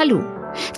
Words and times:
Hallo. 0.00 0.24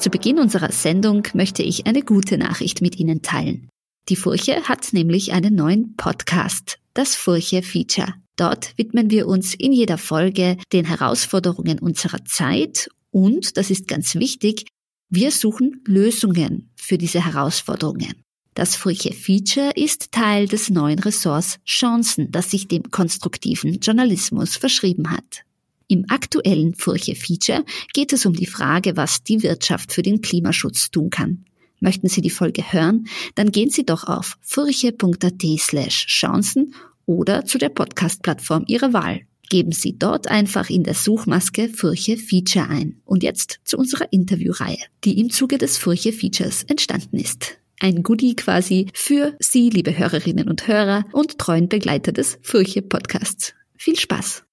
Zu 0.00 0.10
Beginn 0.10 0.40
unserer 0.40 0.72
Sendung 0.72 1.28
möchte 1.32 1.62
ich 1.62 1.86
eine 1.86 2.02
gute 2.02 2.36
Nachricht 2.38 2.82
mit 2.82 2.98
Ihnen 2.98 3.22
teilen. 3.22 3.68
Die 4.08 4.16
Furche 4.16 4.64
hat 4.64 4.92
nämlich 4.92 5.32
einen 5.32 5.54
neuen 5.54 5.94
Podcast, 5.94 6.80
das 6.92 7.14
Furche 7.14 7.62
Feature. 7.62 8.14
Dort 8.34 8.76
widmen 8.76 9.12
wir 9.12 9.28
uns 9.28 9.54
in 9.54 9.72
jeder 9.72 9.96
Folge 9.96 10.56
den 10.72 10.84
Herausforderungen 10.84 11.78
unserer 11.78 12.24
Zeit 12.24 12.88
und, 13.12 13.56
das 13.56 13.70
ist 13.70 13.86
ganz 13.86 14.16
wichtig, 14.16 14.66
wir 15.08 15.30
suchen 15.30 15.84
Lösungen 15.86 16.72
für 16.74 16.98
diese 16.98 17.24
Herausforderungen. 17.24 18.24
Das 18.54 18.74
Furche 18.74 19.12
Feature 19.12 19.70
ist 19.76 20.10
Teil 20.10 20.48
des 20.48 20.68
neuen 20.68 20.98
Ressorts 20.98 21.60
Chancen, 21.64 22.32
das 22.32 22.50
sich 22.50 22.66
dem 22.66 22.90
konstruktiven 22.90 23.78
Journalismus 23.78 24.56
verschrieben 24.56 25.12
hat. 25.12 25.44
Im 25.92 26.06
aktuellen 26.08 26.74
Furche 26.74 27.14
Feature 27.14 27.66
geht 27.92 28.14
es 28.14 28.24
um 28.24 28.32
die 28.32 28.46
Frage, 28.46 28.96
was 28.96 29.24
die 29.24 29.42
Wirtschaft 29.42 29.92
für 29.92 30.00
den 30.00 30.22
Klimaschutz 30.22 30.90
tun 30.90 31.10
kann. 31.10 31.44
Möchten 31.80 32.08
Sie 32.08 32.22
die 32.22 32.30
Folge 32.30 32.72
hören? 32.72 33.08
Dann 33.34 33.52
gehen 33.52 33.68
Sie 33.68 33.84
doch 33.84 34.04
auf 34.04 34.38
furche.at 34.40 35.42
slash 35.58 36.06
Chancen 36.06 36.74
oder 37.04 37.44
zu 37.44 37.58
der 37.58 37.68
Podcast-Plattform 37.68 38.64
Ihrer 38.68 38.94
Wahl. 38.94 39.20
Geben 39.50 39.72
Sie 39.72 39.98
dort 39.98 40.28
einfach 40.28 40.70
in 40.70 40.82
der 40.82 40.94
Suchmaske 40.94 41.68
Furche 41.68 42.16
Feature 42.16 42.70
ein. 42.70 43.02
Und 43.04 43.22
jetzt 43.22 43.60
zu 43.64 43.76
unserer 43.76 44.10
Interviewreihe, 44.14 44.78
die 45.04 45.20
im 45.20 45.28
Zuge 45.28 45.58
des 45.58 45.76
Furche 45.76 46.14
Features 46.14 46.64
entstanden 46.68 47.18
ist. 47.18 47.58
Ein 47.80 48.02
Goodie 48.02 48.34
quasi 48.34 48.86
für 48.94 49.36
Sie, 49.40 49.68
liebe 49.68 49.98
Hörerinnen 49.98 50.48
und 50.48 50.66
Hörer 50.66 51.04
und 51.12 51.36
treuen 51.36 51.68
Begleiter 51.68 52.12
des 52.12 52.38
Furche 52.40 52.80
Podcasts. 52.80 53.52
Viel 53.76 53.98
Spaß! 53.98 54.44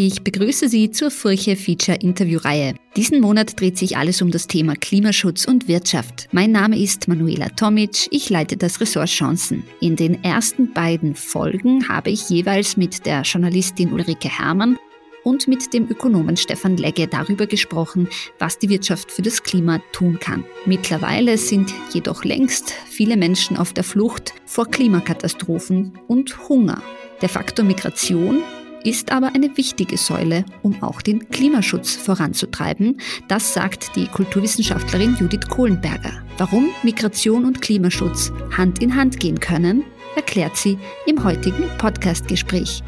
Ich 0.00 0.22
begrüße 0.22 0.68
Sie 0.68 0.92
zur 0.92 1.10
Furche 1.10 1.56
Feature 1.56 1.98
Interviewreihe. 1.98 2.76
Diesen 2.94 3.20
Monat 3.20 3.58
dreht 3.58 3.76
sich 3.76 3.96
alles 3.96 4.22
um 4.22 4.30
das 4.30 4.46
Thema 4.46 4.76
Klimaschutz 4.76 5.44
und 5.44 5.66
Wirtschaft. 5.66 6.28
Mein 6.30 6.52
Name 6.52 6.78
ist 6.78 7.08
Manuela 7.08 7.48
Tomic, 7.48 8.06
ich 8.12 8.30
leite 8.30 8.56
das 8.56 8.80
Ressort 8.80 9.08
Chancen. 9.08 9.64
In 9.80 9.96
den 9.96 10.22
ersten 10.22 10.72
beiden 10.72 11.16
Folgen 11.16 11.88
habe 11.88 12.10
ich 12.10 12.30
jeweils 12.30 12.76
mit 12.76 13.06
der 13.06 13.22
Journalistin 13.22 13.92
Ulrike 13.92 14.28
Herrmann 14.28 14.78
und 15.24 15.48
mit 15.48 15.74
dem 15.74 15.90
Ökonomen 15.90 16.36
Stefan 16.36 16.76
Legge 16.76 17.08
darüber 17.08 17.48
gesprochen, 17.48 18.08
was 18.38 18.56
die 18.56 18.68
Wirtschaft 18.68 19.10
für 19.10 19.22
das 19.22 19.42
Klima 19.42 19.80
tun 19.90 20.20
kann. 20.20 20.44
Mittlerweile 20.64 21.36
sind 21.38 21.74
jedoch 21.92 22.22
längst 22.22 22.72
viele 22.88 23.16
Menschen 23.16 23.56
auf 23.56 23.72
der 23.72 23.82
Flucht 23.82 24.32
vor 24.46 24.70
Klimakatastrophen 24.70 25.98
und 26.06 26.48
Hunger. 26.48 26.80
Der 27.20 27.28
Faktor 27.28 27.64
Migration 27.64 28.44
ist 28.84 29.12
aber 29.12 29.34
eine 29.34 29.56
wichtige 29.56 29.96
Säule, 29.96 30.44
um 30.62 30.82
auch 30.82 31.02
den 31.02 31.28
Klimaschutz 31.28 31.94
voranzutreiben. 31.94 33.00
Das 33.28 33.54
sagt 33.54 33.94
die 33.96 34.06
Kulturwissenschaftlerin 34.06 35.16
Judith 35.18 35.48
Kohlenberger. 35.48 36.22
Warum 36.38 36.70
Migration 36.82 37.44
und 37.44 37.60
Klimaschutz 37.60 38.32
Hand 38.56 38.82
in 38.82 38.94
Hand 38.94 39.20
gehen 39.20 39.40
können, 39.40 39.84
erklärt 40.16 40.56
sie 40.56 40.78
im 41.06 41.22
heutigen 41.22 41.64
Podcastgespräch. 41.78 42.82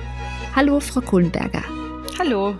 Hallo, 0.56 0.80
Frau 0.80 1.00
Kohlenberger. 1.00 1.62
Hallo. 2.19 2.56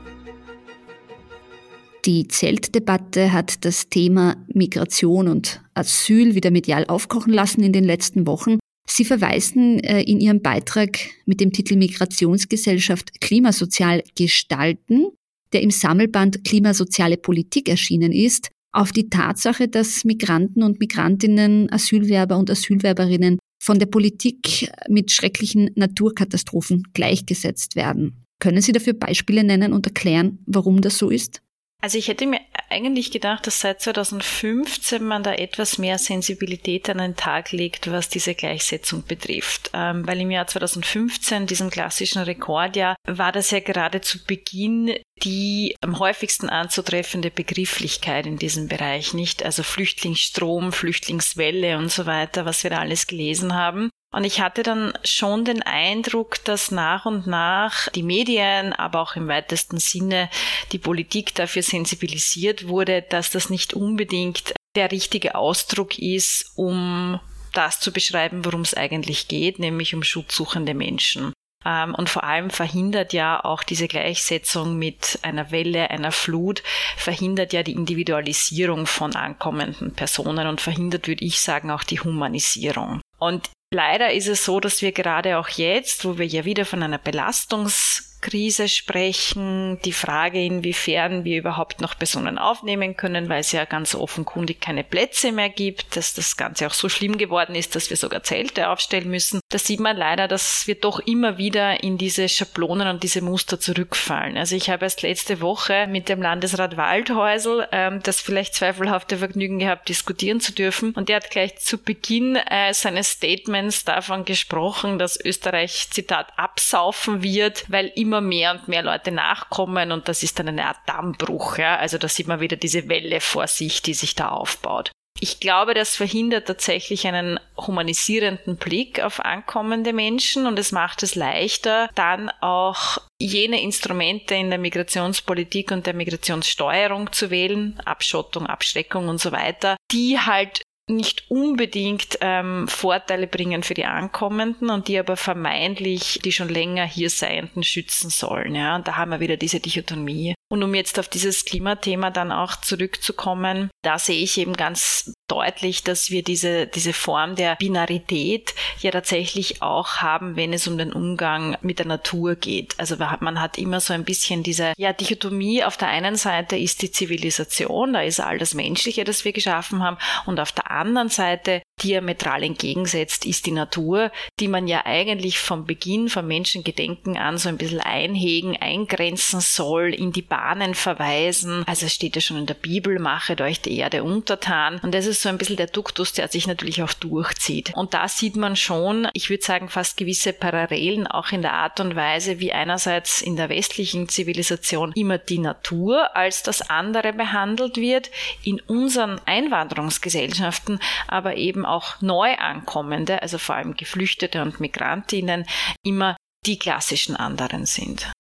Die 2.05 2.28
Zeltdebatte 2.28 3.33
hat 3.33 3.65
das 3.65 3.89
Thema 3.89 4.37
Migration 4.47 5.28
und 5.28 5.61
Asyl 5.75 6.34
wieder 6.34 6.50
medial 6.50 6.87
aufkochen 6.87 7.33
lassen 7.33 7.62
in 7.62 7.72
den 7.72 7.84
letzten 7.84 8.27
Wochen. 8.27 8.59
Sie 8.91 9.05
verweisen 9.05 9.78
äh, 9.80 10.02
in 10.02 10.20
Ihrem 10.20 10.42
Beitrag 10.42 10.98
mit 11.24 11.41
dem 11.41 11.52
Titel 11.52 11.77
Migrationsgesellschaft 11.77 13.20
klimasozial 13.20 14.02
gestalten, 14.19 15.06
der 15.52 15.62
im 15.62 15.70
Sammelband 15.70 16.42
Klimasoziale 16.42 17.16
Politik 17.16 17.69
erschienen 17.69 18.10
ist, 18.10 18.48
auf 18.72 18.91
die 18.91 19.08
Tatsache, 19.08 19.69
dass 19.69 20.04
Migranten 20.04 20.65
und 20.65 20.81
Migrantinnen, 20.81 21.70
Asylwerber 21.72 22.37
und 22.37 22.50
Asylwerberinnen 22.50 23.38
von 23.62 23.78
der 23.78 23.87
Politik 23.87 24.70
mit 24.88 25.12
schrecklichen 25.12 25.70
Naturkatastrophen 25.76 26.82
gleichgesetzt 26.92 27.76
werden. 27.76 28.25
Können 28.41 28.60
Sie 28.60 28.72
dafür 28.72 28.94
Beispiele 28.94 29.44
nennen 29.44 29.72
und 29.72 29.86
erklären, 29.86 30.41
warum 30.47 30.81
das 30.81 30.98
so 30.98 31.10
ist? 31.10 31.42
Also 31.80 31.96
ich 31.96 32.08
hätte 32.08 32.26
mir 32.26 32.41
eigentlich 32.68 33.10
gedacht, 33.10 33.46
dass 33.46 33.60
seit 33.60 33.80
2015 33.80 35.02
man 35.02 35.22
da 35.22 35.32
etwas 35.32 35.78
mehr 35.78 35.98
Sensibilität 35.98 36.88
an 36.91 36.98
den 36.98 37.16
Tag 37.16 37.52
legt, 37.52 37.91
was 37.91 38.08
diese 38.08 38.34
Gleichsetzung 38.34 39.04
betrifft. 39.04 39.70
Ähm, 39.72 40.06
weil 40.06 40.20
im 40.20 40.30
Jahr 40.30 40.46
2015, 40.46 41.46
diesem 41.46 41.70
klassischen 41.70 42.22
Rekordjahr, 42.22 42.96
war 43.06 43.32
das 43.32 43.50
ja 43.50 43.60
gerade 43.60 44.00
zu 44.00 44.24
Beginn 44.24 44.94
die 45.22 45.76
am 45.82 45.98
häufigsten 45.98 46.48
anzutreffende 46.48 47.30
Begrifflichkeit 47.30 48.26
in 48.26 48.38
diesem 48.38 48.68
Bereich, 48.68 49.12
nicht? 49.12 49.44
Also 49.44 49.62
Flüchtlingsstrom, 49.62 50.72
Flüchtlingswelle 50.72 51.76
und 51.76 51.91
so 51.91 52.06
weiter, 52.06 52.47
was 52.47 52.62
wir 52.62 52.70
da 52.70 52.78
alles 52.78 53.06
gelesen 53.06 53.54
haben. 53.54 53.91
Und 54.12 54.25
ich 54.25 54.41
hatte 54.41 54.65
dann 54.65 54.93
schon 55.04 55.44
den 55.44 55.62
Eindruck, 55.62 56.44
dass 56.44 56.72
nach 56.72 57.06
und 57.06 57.26
nach 57.26 57.88
die 57.91 58.03
Medien, 58.03 58.72
aber 58.72 59.00
auch 59.00 59.15
im 59.15 59.28
weitesten 59.28 59.78
Sinne 59.78 60.28
die 60.72 60.78
Politik 60.78 61.34
dafür 61.37 61.62
sensibilisiert 61.62 62.66
wurde, 62.66 63.03
dass 63.03 63.31
das 63.31 63.50
nicht 63.50 63.72
unbedingt 63.72 64.53
der 64.75 64.91
richtige 64.91 65.37
Ausdruck 65.37 65.98
ist, 65.98 66.53
um 66.56 67.21
das 67.53 67.81
zu 67.81 67.93
beschreiben, 67.93 68.44
worum 68.44 68.62
es 68.62 68.75
eigentlich 68.75 69.28
geht, 69.28 69.59
nämlich 69.59 69.94
um 69.94 70.03
schutzsuchende 70.03 70.75
Menschen. 70.75 71.32
Ähm, 71.65 71.94
und 71.94 72.09
vor 72.09 72.25
allem 72.25 72.50
verhindert 72.50 73.12
ja 73.12 73.44
auch 73.44 73.62
diese 73.62 73.88
Gleichsetzung 73.88 74.78
mit 74.78 75.19
einer 75.22 75.50
Welle, 75.50 75.91
einer 75.91 76.12
Flut, 76.12 76.62
verhindert 76.97 77.53
ja 77.53 77.62
die 77.62 77.72
Individualisierung 77.72 78.87
von 78.87 79.15
ankommenden 79.15 79.92
Personen 79.92 80.47
und 80.47 80.60
verhindert, 80.60 81.06
würde 81.06 81.25
ich 81.25 81.41
sagen, 81.41 81.71
auch 81.71 81.84
die 81.84 82.00
Humanisierung. 82.00 83.00
Und 83.19 83.50
Leider 83.72 84.12
ist 84.12 84.26
es 84.26 84.44
so, 84.44 84.58
dass 84.58 84.82
wir 84.82 84.91
gerade 84.91 85.38
auch 85.38 85.48
jetzt, 85.48 86.04
wo 86.04 86.19
wir 86.19 86.26
ja 86.26 86.44
wieder 86.44 86.64
von 86.64 86.82
einer 86.82 86.98
Belastungs 86.98 88.09
Krise 88.20 88.69
sprechen, 88.69 89.78
die 89.84 89.92
Frage, 89.92 90.44
inwiefern 90.44 91.25
wir 91.25 91.38
überhaupt 91.38 91.81
noch 91.81 91.98
Personen 91.98 92.38
aufnehmen 92.38 92.97
können, 92.97 93.28
weil 93.28 93.41
es 93.41 93.53
ja 93.53 93.64
ganz 93.64 93.94
offenkundig 93.94 94.60
keine 94.60 94.84
Plätze 94.84 95.32
mehr 95.32 95.48
gibt, 95.48 95.97
dass 95.97 96.14
das 96.14 96.36
Ganze 96.36 96.66
auch 96.66 96.75
so 96.75 96.88
schlimm 96.88 97.19
geworden 97.19 97.54
ist, 97.54 97.75
dass 97.75 97.91
wir 97.91 97.97
sogar 97.97 98.22
Zelte 98.22 98.69
aufstellen 98.69 99.10
müssen. 99.10 99.41
Da 99.48 99.59
sieht 99.59 99.80
man 99.80 99.97
leider, 99.97 100.28
dass 100.28 100.66
wir 100.66 100.75
doch 100.75 101.00
immer 101.00 101.38
wieder 101.38 101.82
in 101.82 101.98
diese 101.98 102.28
Schablonen 102.28 102.88
und 102.88 103.03
diese 103.03 103.22
Muster 103.22 103.59
zurückfallen. 103.59 104.36
Also 104.36 104.56
ich 104.56 104.70
habe 104.70 104.84
erst 104.84 105.03
letzte 105.03 105.41
Woche 105.41 105.86
mit 105.88 106.09
dem 106.09 106.20
Landesrat 106.22 106.76
Waldhäusl 106.76 107.66
ähm, 107.72 108.00
das 108.03 108.20
vielleicht 108.20 108.54
zweifelhafte 108.54 109.19
Vergnügen 109.19 109.59
gehabt, 109.59 109.88
diskutieren 109.88 110.41
zu 110.41 110.53
dürfen. 110.53 110.92
Und 110.92 111.09
der 111.09 111.16
hat 111.16 111.30
gleich 111.30 111.59
zu 111.59 111.78
Beginn 111.78 112.36
äh, 112.36 112.75
seines 112.75 113.12
Statements 113.12 113.84
davon 113.84 114.25
gesprochen, 114.25 114.98
dass 114.98 115.19
Österreich, 115.22 115.88
Zitat, 115.91 116.32
absaufen 116.36 117.22
wird, 117.22 117.64
weil 117.69 117.86
immer 117.94 118.09
immer 118.10 118.21
mehr 118.21 118.50
und 118.50 118.66
mehr 118.66 118.82
Leute 118.82 119.12
nachkommen 119.12 119.93
und 119.93 120.09
das 120.09 120.25
ist 120.25 120.38
dann 120.41 120.48
eine 120.48 120.66
Art 120.66 120.81
Dammbruch. 120.87 121.59
Ja? 121.59 121.76
Also 121.76 121.97
da 121.97 122.09
sieht 122.09 122.26
man 122.26 122.41
wieder 122.41 122.56
diese 122.56 122.88
Welle 122.88 123.21
vor 123.21 123.47
sich, 123.47 123.82
die 123.82 123.94
sich 123.94 124.16
da 124.16 124.31
aufbaut. 124.31 124.91
Ich 125.22 125.38
glaube, 125.38 125.75
das 125.75 125.97
verhindert 125.97 126.47
tatsächlich 126.47 127.06
einen 127.06 127.38
humanisierenden 127.56 128.56
Blick 128.56 129.00
auf 129.00 129.21
ankommende 129.21 129.93
Menschen 129.93 130.47
und 130.47 130.59
es 130.59 130.72
macht 130.72 131.03
es 131.03 131.15
leichter, 131.15 131.91
dann 131.94 132.31
auch 132.41 132.98
jene 133.21 133.60
Instrumente 133.60 134.34
in 134.34 134.48
der 134.48 134.59
Migrationspolitik 134.59 135.71
und 135.72 135.87
der 135.87 135.94
Migrationssteuerung 135.94 137.12
zu 137.12 137.31
wählen, 137.31 137.78
Abschottung, 137.84 138.47
Abschreckung 138.47 139.09
und 139.09 139.21
so 139.21 139.31
weiter, 139.31 139.77
die 139.92 140.19
halt 140.19 140.62
nicht 140.97 141.31
unbedingt 141.31 142.19
ähm, 142.21 142.69
Vorteile 142.69 143.27
bringen 143.27 143.62
für 143.62 143.75
die 143.75 143.84
Ankommenden 143.84 144.71
und 144.71 144.89
die 144.89 144.99
aber 144.99 145.17
vermeintlich 145.17 146.21
die 146.25 146.33
schon 146.33 146.49
länger 146.49 146.84
hier 146.84 147.10
Seienden 147.10 147.63
schützen 147.63 148.10
sollen. 148.10 148.54
Ja? 148.54 148.77
Und 148.77 148.89
da 148.89 148.97
haben 148.97 149.10
wir 149.10 149.21
wieder 149.21 149.37
diese 149.37 149.60
Dichotomie. 149.60 150.34
Und 150.50 150.62
um 150.62 150.74
jetzt 150.74 150.98
auf 150.98 151.08
dieses 151.08 151.44
Klimathema 151.44 152.10
dann 152.10 152.32
auch 152.32 152.56
zurückzukommen, 152.56 153.70
da 153.82 153.98
sehe 153.98 154.22
ich 154.22 154.38
eben 154.38 154.54
ganz 154.54 155.12
deutlich, 155.28 155.84
dass 155.84 156.10
wir 156.10 156.22
diese, 156.22 156.66
diese 156.66 156.92
Form 156.92 157.36
der 157.36 157.56
Binarität 157.56 158.54
ja 158.80 158.91
tatsächlich 158.91 159.62
auch 159.62 159.97
haben, 159.98 160.36
wenn 160.36 160.52
es 160.52 160.66
um 160.66 160.76
den 160.76 160.92
Umgang 160.92 161.56
mit 161.62 161.78
der 161.78 161.86
Natur 161.86 162.36
geht. 162.36 162.74
Also 162.78 162.97
man 162.97 163.41
hat 163.41 163.58
immer 163.58 163.80
so 163.80 163.94
ein 163.94 164.04
bisschen 164.04 164.42
diese 164.42 164.72
ja, 164.76 164.92
Dichotomie. 164.92 165.64
Auf 165.64 165.76
der 165.76 165.88
einen 165.88 166.16
Seite 166.16 166.56
ist 166.56 166.82
die 166.82 166.91
Zivilisation, 166.91 167.92
da 167.92 168.02
ist 168.02 168.20
all 168.20 168.38
das 168.38 168.54
Menschliche, 168.54 169.04
das 169.04 169.24
wir 169.24 169.32
geschaffen 169.32 169.82
haben, 169.82 169.98
und 170.26 170.41
auf 170.41 170.52
der 170.52 170.60
der 170.60 170.70
anderen 170.70 171.08
Seite 171.08 171.62
diametral 171.82 172.42
entgegensetzt, 172.42 173.27
ist 173.27 173.47
die 173.47 173.53
Natur, 173.53 174.10
die 174.38 174.48
man 174.48 174.66
ja 174.66 174.84
eigentlich 174.84 175.38
vom 175.38 175.65
Beginn 175.65 176.09
vom 176.09 176.27
Menschengedenken 176.27 177.16
an 177.16 177.38
so 177.38 177.48
ein 177.48 177.56
bisschen 177.56 177.80
einhegen, 177.80 178.56
eingrenzen 178.56 179.41
soll, 179.41 179.94
in 179.94 180.12
die 180.12 180.22
Bahnen 180.22 180.74
verweisen. 180.74 181.65
Also 181.66 181.86
es 181.86 181.94
steht 181.94 182.15
ja 182.15 182.21
schon 182.21 182.36
in 182.36 182.47
der 182.47 182.54
Bibel, 182.54 182.98
machet 182.98 183.41
euch 183.41 183.60
die 183.60 183.77
Erde 183.77 184.03
untertan. 184.04 184.80
Und 184.82 184.94
das 184.94 185.06
ist 185.06 185.22
so 185.22 185.28
ein 185.28 185.38
bisschen 185.38 185.56
der 185.56 185.66
Duktus, 185.66 186.12
der 186.12 186.28
sich 186.28 186.47
natürlich 186.47 186.82
auch 186.82 186.92
durchzieht. 186.92 187.72
Und 187.74 187.94
da 187.94 188.09
sieht 188.09 188.36
man 188.36 188.56
schon, 188.56 189.09
ich 189.12 189.30
würde 189.30 189.44
sagen, 189.44 189.68
fast 189.68 189.97
gewisse 189.97 190.33
Parallelen 190.33 191.06
auch 191.06 191.33
in 191.33 191.42
der 191.42 191.54
Art 191.54 191.80
und 191.80 191.97
Weise, 191.97 192.41
wie 192.41 192.53
einerseits 192.53 193.22
in 193.22 193.36
der 193.36 193.48
westlichen 193.48 194.09
Zivilisation 194.09 194.92
immer 194.94 195.18
die 195.18 195.38
Natur 195.38 196.16
als 196.16 196.42
das 196.42 196.68
andere 196.68 197.12
behandelt 197.12 197.76
wird, 197.76 198.10
in 198.42 198.60
unseren 198.60 199.21
Einwanderungsgesellschaften 199.26 200.80
aber 201.06 201.36
eben 201.36 201.65
auch 201.71 202.01
Neuankommende, 202.01 203.22
also 203.22 203.39
vor 203.39 203.55
allem 203.55 203.75
Geflüchtete 203.77 204.43
und 204.43 204.61
Migrantinnen, 204.61 205.47
immer 205.83 206.17
die 206.47 206.59
klassischen 206.59 207.17
anderen 207.17 207.67
sind. 207.67 208.11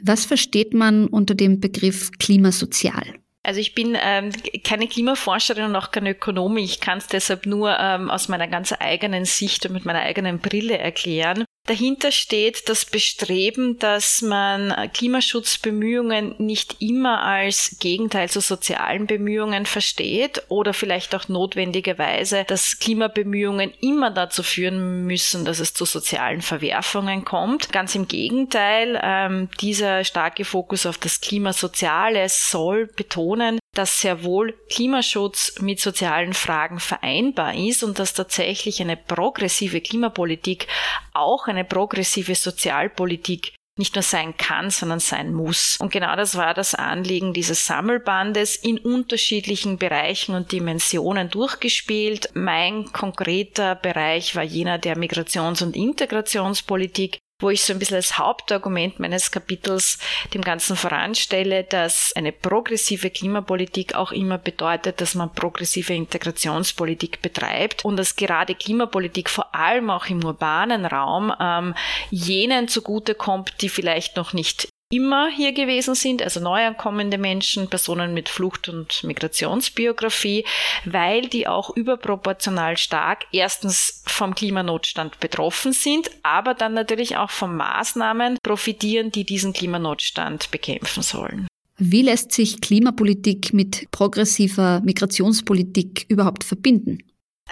Was 0.00 0.24
versteht 0.26 0.74
man 0.74 1.06
unter 1.06 1.34
dem 1.34 1.60
Begriff 1.60 2.10
klimasozial? 2.18 3.18
Also 3.42 3.60
ich 3.60 3.74
bin 3.74 3.96
ähm, 4.00 4.32
keine 4.64 4.88
Klimaforscherin 4.88 5.66
und 5.66 5.76
auch 5.76 5.92
keine 5.92 6.10
Ökonomin. 6.10 6.64
Ich 6.64 6.80
kann 6.80 6.98
es 6.98 7.06
deshalb 7.06 7.46
nur 7.46 7.78
ähm, 7.78 8.10
aus 8.10 8.28
meiner 8.28 8.48
ganz 8.48 8.74
eigenen 8.78 9.24
Sicht 9.24 9.64
und 9.66 9.72
mit 9.72 9.84
meiner 9.84 10.00
eigenen 10.00 10.40
Brille 10.40 10.76
erklären. 10.78 11.44
Dahinter 11.66 12.12
steht 12.12 12.68
das 12.68 12.84
Bestreben, 12.84 13.78
dass 13.78 14.22
man 14.22 14.72
Klimaschutzbemühungen 14.94 16.36
nicht 16.38 16.80
immer 16.80 17.22
als 17.22 17.76
Gegenteil 17.80 18.28
zu 18.28 18.40
sozialen 18.40 19.06
Bemühungen 19.06 19.66
versteht 19.66 20.42
oder 20.48 20.72
vielleicht 20.72 21.14
auch 21.14 21.28
notwendigerweise, 21.28 22.44
dass 22.46 22.78
Klimabemühungen 22.78 23.72
immer 23.80 24.12
dazu 24.12 24.44
führen 24.44 25.06
müssen, 25.06 25.44
dass 25.44 25.58
es 25.58 25.74
zu 25.74 25.84
sozialen 25.84 26.40
Verwerfungen 26.40 27.24
kommt. 27.24 27.72
Ganz 27.72 27.96
im 27.96 28.06
Gegenteil, 28.06 29.00
ähm, 29.02 29.48
dieser 29.60 30.04
starke 30.04 30.44
Fokus 30.44 30.86
auf 30.86 30.98
das 30.98 31.20
Klimasoziale 31.20 32.28
soll 32.28 32.86
betonen, 32.86 33.58
dass 33.76 34.00
sehr 34.00 34.24
wohl 34.24 34.54
Klimaschutz 34.70 35.60
mit 35.60 35.80
sozialen 35.80 36.32
Fragen 36.32 36.80
vereinbar 36.80 37.54
ist 37.54 37.82
und 37.82 37.98
dass 37.98 38.14
tatsächlich 38.14 38.80
eine 38.80 38.96
progressive 38.96 39.80
Klimapolitik 39.80 40.66
auch 41.12 41.46
eine 41.46 41.55
progressive 41.64 42.34
Sozialpolitik 42.34 43.54
nicht 43.78 43.94
nur 43.94 44.02
sein 44.02 44.36
kann, 44.36 44.70
sondern 44.70 45.00
sein 45.00 45.32
muss. 45.34 45.76
Und 45.78 45.92
genau 45.92 46.16
das 46.16 46.36
war 46.36 46.54
das 46.54 46.74
Anliegen 46.74 47.34
dieses 47.34 47.66
Sammelbandes 47.66 48.56
in 48.56 48.78
unterschiedlichen 48.78 49.76
Bereichen 49.76 50.34
und 50.34 50.52
Dimensionen 50.52 51.28
durchgespielt. 51.28 52.30
Mein 52.34 52.90
konkreter 52.92 53.74
Bereich 53.74 54.34
war 54.34 54.42
jener 54.42 54.78
der 54.78 54.96
Migrations- 54.96 55.62
und 55.62 55.76
Integrationspolitik 55.76 57.18
wo 57.38 57.50
ich 57.50 57.62
so 57.62 57.72
ein 57.72 57.78
bisschen 57.78 57.96
als 57.96 58.18
Hauptargument 58.18 58.98
meines 58.98 59.30
Kapitels 59.30 59.98
dem 60.32 60.40
Ganzen 60.40 60.76
voranstelle, 60.76 61.64
dass 61.64 62.12
eine 62.16 62.32
progressive 62.32 63.10
Klimapolitik 63.10 63.94
auch 63.94 64.12
immer 64.12 64.38
bedeutet, 64.38 65.00
dass 65.00 65.14
man 65.14 65.32
progressive 65.32 65.92
Integrationspolitik 65.92 67.20
betreibt 67.20 67.84
und 67.84 67.96
dass 67.96 68.16
gerade 68.16 68.54
Klimapolitik 68.54 69.28
vor 69.28 69.54
allem 69.54 69.90
auch 69.90 70.06
im 70.06 70.24
urbanen 70.24 70.86
Raum 70.86 71.32
ähm, 71.38 71.74
jenen 72.10 72.68
zugutekommt, 72.68 73.60
die 73.60 73.68
vielleicht 73.68 74.16
noch 74.16 74.32
nicht 74.32 74.68
immer 74.92 75.28
hier 75.28 75.52
gewesen 75.52 75.94
sind, 75.94 76.22
also 76.22 76.40
neuankommende 76.40 77.18
Menschen, 77.18 77.68
Personen 77.68 78.14
mit 78.14 78.28
Flucht- 78.28 78.68
und 78.68 79.02
Migrationsbiografie, 79.02 80.44
weil 80.84 81.28
die 81.28 81.48
auch 81.48 81.76
überproportional 81.76 82.76
stark 82.76 83.26
erstens 83.32 84.02
vom 84.06 84.34
Klimanotstand 84.34 85.18
betroffen 85.18 85.72
sind, 85.72 86.10
aber 86.22 86.54
dann 86.54 86.74
natürlich 86.74 87.16
auch 87.16 87.30
von 87.30 87.56
Maßnahmen 87.56 88.38
profitieren, 88.42 89.10
die 89.10 89.24
diesen 89.24 89.52
Klimanotstand 89.52 90.50
bekämpfen 90.50 91.02
sollen. 91.02 91.48
Wie 91.78 92.02
lässt 92.02 92.32
sich 92.32 92.60
Klimapolitik 92.60 93.52
mit 93.52 93.90
progressiver 93.90 94.80
Migrationspolitik 94.84 96.06
überhaupt 96.08 96.44
verbinden? 96.44 97.02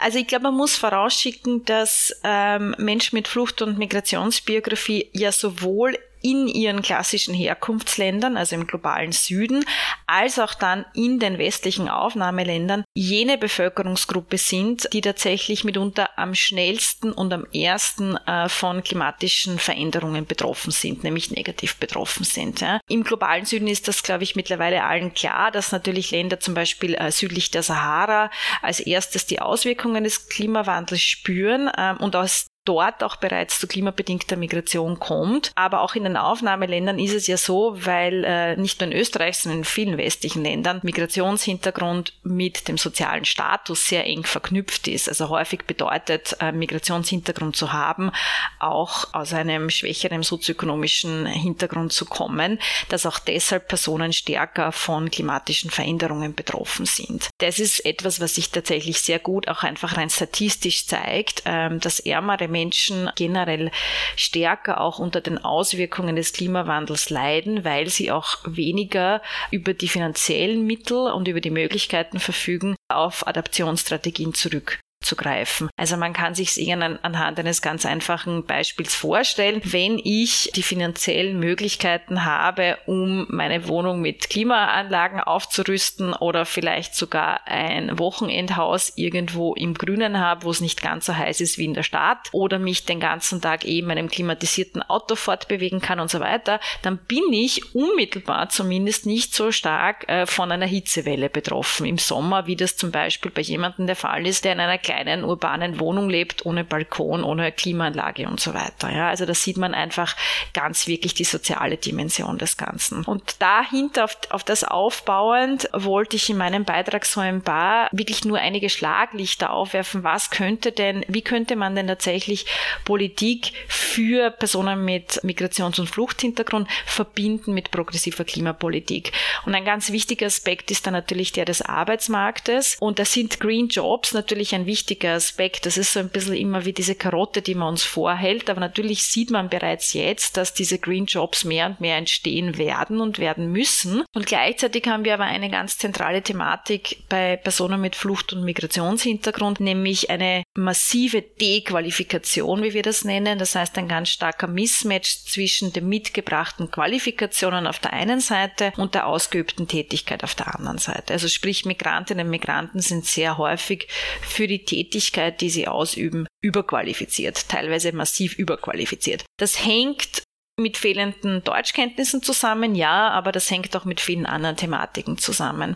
Also 0.01 0.19
ich 0.19 0.27
glaube, 0.27 0.45
man 0.45 0.57
muss 0.57 0.77
vorausschicken, 0.77 1.65
dass 1.67 2.13
ähm, 2.25 2.75
Menschen 2.79 3.17
mit 3.17 3.29
Flucht- 3.29 3.63
und 3.63 3.79
Migrationsbiografie 3.79 5.11
ja 5.13 5.31
sowohl 5.31 5.97
in 6.25 6.49
ihren 6.49 6.81
klassischen 6.81 7.35
Herkunftsländern, 7.35 8.39
also 8.39 8.55
im 8.57 8.67
globalen 8.67 9.13
Süden, 9.13 9.65
als 10.07 10.39
auch 10.39 10.55
dann 10.55 10.87
in 10.95 11.19
den 11.19 11.37
westlichen 11.37 11.91
Aufnahmeländern 11.91 12.85
jene 12.95 13.37
Bevölkerungsgruppe 13.37 14.39
sind, 14.39 14.89
die 14.95 15.03
tatsächlich 15.03 15.65
mitunter 15.65 16.19
am 16.19 16.35
schnellsten 16.35 17.13
und 17.13 17.31
am 17.33 17.45
ersten 17.53 18.17
äh, 18.17 18.49
von 18.49 18.83
klimatischen 18.83 19.59
Veränderungen 19.59 20.25
betroffen 20.25 20.71
sind, 20.71 21.05
nämlich 21.05 21.31
negativ 21.31 21.77
betroffen 21.77 22.25
sind. 22.25 22.65
Im 22.89 23.05
globalen 23.05 23.45
Süden 23.45 23.69
ist 23.69 23.87
das, 23.87 24.03
glaube 24.03 24.25
ich, 24.25 24.35
mittlerweile 24.35 24.85
allen 24.85 25.13
klar, 25.13 25.51
dass 25.51 25.73
natürlich 25.73 26.11
Länder 26.11 26.41
zum 26.41 26.55
Beispiel 26.55 26.95
äh, 26.95 27.13
südlich 27.13 27.51
der 27.51 27.63
Sahara 27.63 28.31
als 28.63 28.81
erstes 28.81 29.27
die 29.27 29.41
Auswirkungen 29.41 30.05
des 30.05 30.29
Klimawandels 30.31 31.03
spüren 31.03 31.69
äh, 31.69 31.95
und 31.99 32.17
aus 32.17 32.47
dort 32.65 33.03
auch 33.03 33.17
bereits 33.17 33.59
zu 33.59 33.67
klimabedingter 33.67 34.37
Migration 34.37 34.99
kommt. 34.99 35.53
Aber 35.55 35.83
auch 35.83 35.95
in 35.95 36.05
den 36.05 36.17
Aufnahmeländern 36.17 36.99
ist 36.99 37.15
es 37.15 37.27
ja 37.27 37.37
so, 37.37 37.77
weil 37.77 38.25
äh, 38.25 38.57
nicht 38.57 38.81
nur 38.81 38.91
in 38.91 38.97
Österreich, 38.97 39.39
sondern 39.39 39.59
in 39.61 39.65
vielen 39.65 39.99
westlichen 39.99 40.43
Ländern 40.43 40.81
Migrationshintergrund 40.83 42.15
mit 42.23 42.69
dem 42.69 42.79
sozialen 42.79 43.25
Status 43.25 43.87
sehr 43.87 44.07
eng 44.07 44.25
verknüpft 44.25 44.89
ist. 44.89 45.09
Also 45.09 45.29
häufig 45.29 45.65
bedeutet 45.65 46.37
äh, 46.41 46.53
Migrationshintergrund 46.53 47.57
zu 47.57 47.73
haben, 47.73 48.11
auch 48.59 49.13
aus 49.13 49.35
einem 49.35 49.71
schwächeren 49.71 50.23
sozioökonomischen 50.23 51.27
Hintergrund 51.27 51.93
zu 51.93 52.07
kommen, 52.07 52.59
dass 52.89 53.07
auch 53.07 53.19
deshalb 53.19 53.69
Personen 53.69 54.13
stärker 54.13 54.73
von 54.73 55.11
klimatischen 55.11 55.71
Veränderungen 55.71 56.35
betroffen 56.35 56.87
sind. 56.87 57.29
Das 57.39 57.59
ist 57.59 57.85
etwas, 57.85 58.21
was 58.21 58.37
sich 58.37 58.51
tatsächlich 58.51 59.01
sehr 59.01 59.19
gut 59.19 59.49
auch 59.49 59.63
einfach 59.63 59.97
rein 59.97 60.09
statistisch 60.09 60.87
zeigt, 60.87 61.43
äh, 61.45 61.77
dass 61.79 62.01
ärmere 62.01 62.49
Menschen 62.55 63.11
generell 63.17 63.71
stärker 64.17 64.81
auch 64.81 64.99
unter 64.99 65.21
den 65.21 65.39
Auswirkungen 65.39 66.17
des 66.17 66.33
Klimawandels 66.33 67.11
leiden, 67.11 67.65
weil 67.65 67.89
sie 67.89 68.13
auch 68.13 68.39
weniger 68.47 69.21
über 69.51 69.75
die 69.75 69.89
finanziellen 69.89 70.65
Mittel 70.65 71.11
und 71.13 71.29
über 71.29 71.41
die 71.41 71.51
Möglichkeiten 71.51 72.21
verfügen, 72.21 72.77
auf 72.89 73.27
Adaptionsstrategien 73.27 74.35
zurück 74.35 74.79
zurückzugreifen. 75.05 75.69
Also 75.77 75.97
man 75.97 76.13
kann 76.13 76.35
sich 76.35 76.59
eher 76.61 76.75
anhand 77.03 77.39
eines 77.39 77.63
ganz 77.63 77.87
einfachen 77.87 78.45
Beispiels 78.45 78.95
vorstellen. 78.95 79.61
Wenn 79.65 80.01
ich 80.03 80.51
die 80.55 80.63
finanziellen 80.63 81.39
Möglichkeiten 81.39 82.25
habe, 82.25 82.79
um 82.87 83.27
meine 83.29 83.69
Wohnung 83.69 84.01
mit 84.01 84.31
Klimaanlagen 84.31 85.21
aufzurüsten 85.21 86.15
oder 86.15 86.45
vielleicht 86.45 86.95
sogar 86.95 87.47
ein 87.47 87.99
Wochenendhaus 87.99 88.93
irgendwo 88.97 89.55
im 89.55 89.75
Grünen 89.75 90.19
habe, 90.19 90.45
wo 90.45 90.51
es 90.51 90.61
nicht 90.61 90.83
ganz 90.83 91.07
so 91.07 91.17
heiß 91.17 91.41
ist 91.41 91.59
wie 91.59 91.65
in 91.65 91.75
der 91.75 91.83
Stadt 91.83 92.29
oder 92.33 92.59
mich 92.59 92.85
den 92.85 93.01
ganzen 93.01 93.41
Tag 93.41 93.65
eben 93.65 93.91
einem 93.91 94.09
klimatisierten 94.09 94.83
Auto 94.83 95.15
fortbewegen 95.15 95.81
kann 95.81 96.01
und 96.01 96.11
so 96.11 96.21
weiter, 96.21 96.61
dann 96.83 96.99
bin 96.99 97.33
ich 97.33 97.75
unmittelbar 97.75 98.49
zumindest 98.49 99.07
nicht 99.07 99.35
so 99.35 99.53
stark 99.53 100.09
äh, 100.09 100.27
von 100.27 100.51
einer 100.51 100.67
Hitzewelle 100.67 101.29
betroffen 101.29 101.87
im 101.87 101.99
Sommer, 101.99 102.47
wie 102.47 102.57
das 102.57 102.77
zum 102.77 102.91
Beispiel 102.91 103.31
bei 103.31 103.43
jemandem 103.43 103.87
der 103.87 103.97
Fall 103.97 104.27
ist, 104.27 104.45
der 104.45 104.53
in 104.53 104.61
einer 104.61 104.79
kleinen 104.79 104.94
kleinen 104.95 105.25
urbanen 105.25 105.81
Wohnung 105.81 106.09
lebt, 106.09 106.47
ohne 106.47 106.65
Balkon, 106.65 107.25
ohne 107.25 107.51
Klimaanlage 107.51 108.29
und 108.29 108.39
so 108.39 108.55
weiter. 108.55 108.93
Ja, 108.93 109.09
also 109.09 109.27
da 109.27 109.35
sieht 109.35 109.57
man 109.57 109.75
einfach 109.75 110.17
ganz 110.53 110.87
wirklich 110.87 111.15
die 111.15 111.25
soziale 111.25 111.77
Dimension 111.77 112.39
des 112.39 112.57
Ganzen. 112.57 113.05
Und 113.05 113.43
dahinter 113.43 114.05
auf, 114.05 114.17
auf 114.31 114.45
das 114.45 114.63
aufbauend 114.63 115.69
wollte 115.73 116.17
ich 116.17 116.31
in 116.31 116.37
meinem 116.37 116.65
Beitrag 116.65 117.07
so 117.07 117.21
ein 117.21 117.43
paar 117.43 117.89
wirklich 117.91 118.25
nur 118.25 118.39
einige 118.39 118.71
Schlaglichter 118.71 119.53
aufwerfen. 119.53 120.05
Was 120.05 120.31
könnte 120.31 120.71
denn, 120.71 121.05
wie 121.09 121.23
könnte 121.23 121.57
man 121.57 121.75
denn 121.75 121.89
tatsächlich 121.89 122.47
Politik 122.85 123.53
für 123.67 124.31
Personen 124.31 124.85
mit 124.85 125.21
Migrations- 125.25 125.81
und 125.81 125.89
Fluchthintergrund 125.89 126.69
verbinden 126.87 127.53
mit 127.53 127.73
progressiver 127.73 128.25
Klimapolitik? 128.25 129.13
Und 129.45 129.55
ein 129.55 129.65
ganz 129.65 129.91
wichtiger 129.91 130.27
Aspekt 130.27 130.71
ist 130.71 130.87
dann 130.87 130.95
natürlich 130.95 131.33
der 131.33 131.45
des 131.45 131.63
Arbeitsmarktes. 131.63 132.77
Und 132.79 132.99
da 132.99 133.05
sind 133.05 133.41
Green 133.41 133.69
Jobs 133.69 134.15
natürlich 134.15 134.55
ein 134.55 134.67
wichtiger 134.67 134.84
wichtiger 134.85 135.15
Aspekt. 135.15 135.65
Das 135.65 135.79
ist 135.79 135.95
so 135.95 136.01
ein 136.01 136.11
bisschen 136.11 136.35
immer 136.35 136.67
wie 136.67 136.75
diese 136.75 136.95
Karotte, 136.95 137.41
die 137.41 137.55
man 137.55 137.69
uns 137.69 137.83
vorhält. 137.83 138.51
Aber 138.51 138.61
natürlich 138.61 139.05
sieht 139.05 139.31
man 139.31 139.49
bereits 139.49 139.95
jetzt, 139.95 140.37
dass 140.37 140.53
diese 140.53 140.79
Green 140.79 141.07
Jobs 141.07 141.45
mehr 141.45 141.67
und 141.67 141.81
mehr 141.81 141.97
entstehen 141.97 142.59
werden 142.59 143.01
und 143.01 143.19
werden 143.19 143.51
müssen. 143.51 144.05
Und 144.15 144.27
gleichzeitig 144.27 144.87
haben 144.87 145.07
wir 145.07 145.15
aber 145.15 145.25
eine 145.25 145.49
ganz 145.49 145.79
zentrale 145.79 146.21
Thematik 146.21 146.99
bei 147.09 147.37
Personen 147.37 147.81
mit 147.81 147.97
Flucht- 147.97 148.35
und 148.35 148.45
Migrationshintergrund, 148.45 149.61
nämlich 149.61 150.11
eine 150.11 150.43
massive 150.55 151.23
Dequalifikation, 151.23 152.63
wie 152.63 152.75
wir 152.75 152.83
das 152.83 153.05
nennen. 153.05 153.39
Das 153.39 153.55
heißt, 153.55 153.79
ein 153.79 153.89
ganz 153.89 154.11
starker 154.11 154.49
Mismatch 154.49 155.25
zwischen 155.25 155.73
den 155.73 155.89
mitgebrachten 155.89 156.71
Qualifikationen 156.71 157.67
auf 157.67 157.79
der 157.79 157.95
einen 157.95 158.21
Seite 158.21 158.73
und 158.77 158.95
der 158.95 159.07
ausgeübten 159.07 159.67
Tätigkeit 159.67 160.25
auf 160.25 160.35
der 160.35 160.55
anderen 160.55 160.79
Seite. 160.79 161.15
Also 161.15 161.29
sprich, 161.29 161.65
Migrantinnen 161.65 162.27
und 162.27 162.31
Migranten 162.31 162.81
sind 162.81 163.07
sehr 163.07 163.39
häufig 163.39 163.89
für 164.21 164.47
die 164.47 164.65
Tätigkeit, 164.75 165.41
die 165.41 165.51
sie 165.51 165.69
ausüben, 165.69 166.27
überqualifiziert, 166.43 167.49
teilweise 167.49 167.93
massiv 167.93 168.37
überqualifiziert. 168.39 169.25
Das 169.39 169.65
hängt 169.65 170.24
mit 170.57 170.77
fehlenden 170.77 171.43
Deutschkenntnissen 171.43 172.23
zusammen, 172.23 172.77
ja, 172.77 173.11
aber 173.11 173.33
das 173.33 173.51
hängt 173.51 173.75
auch 173.75 173.85
mit 173.85 174.01
vielen 174.01 174.25
anderen 174.25 174.57
Thematiken 174.57 175.19
zusammen. 175.19 175.75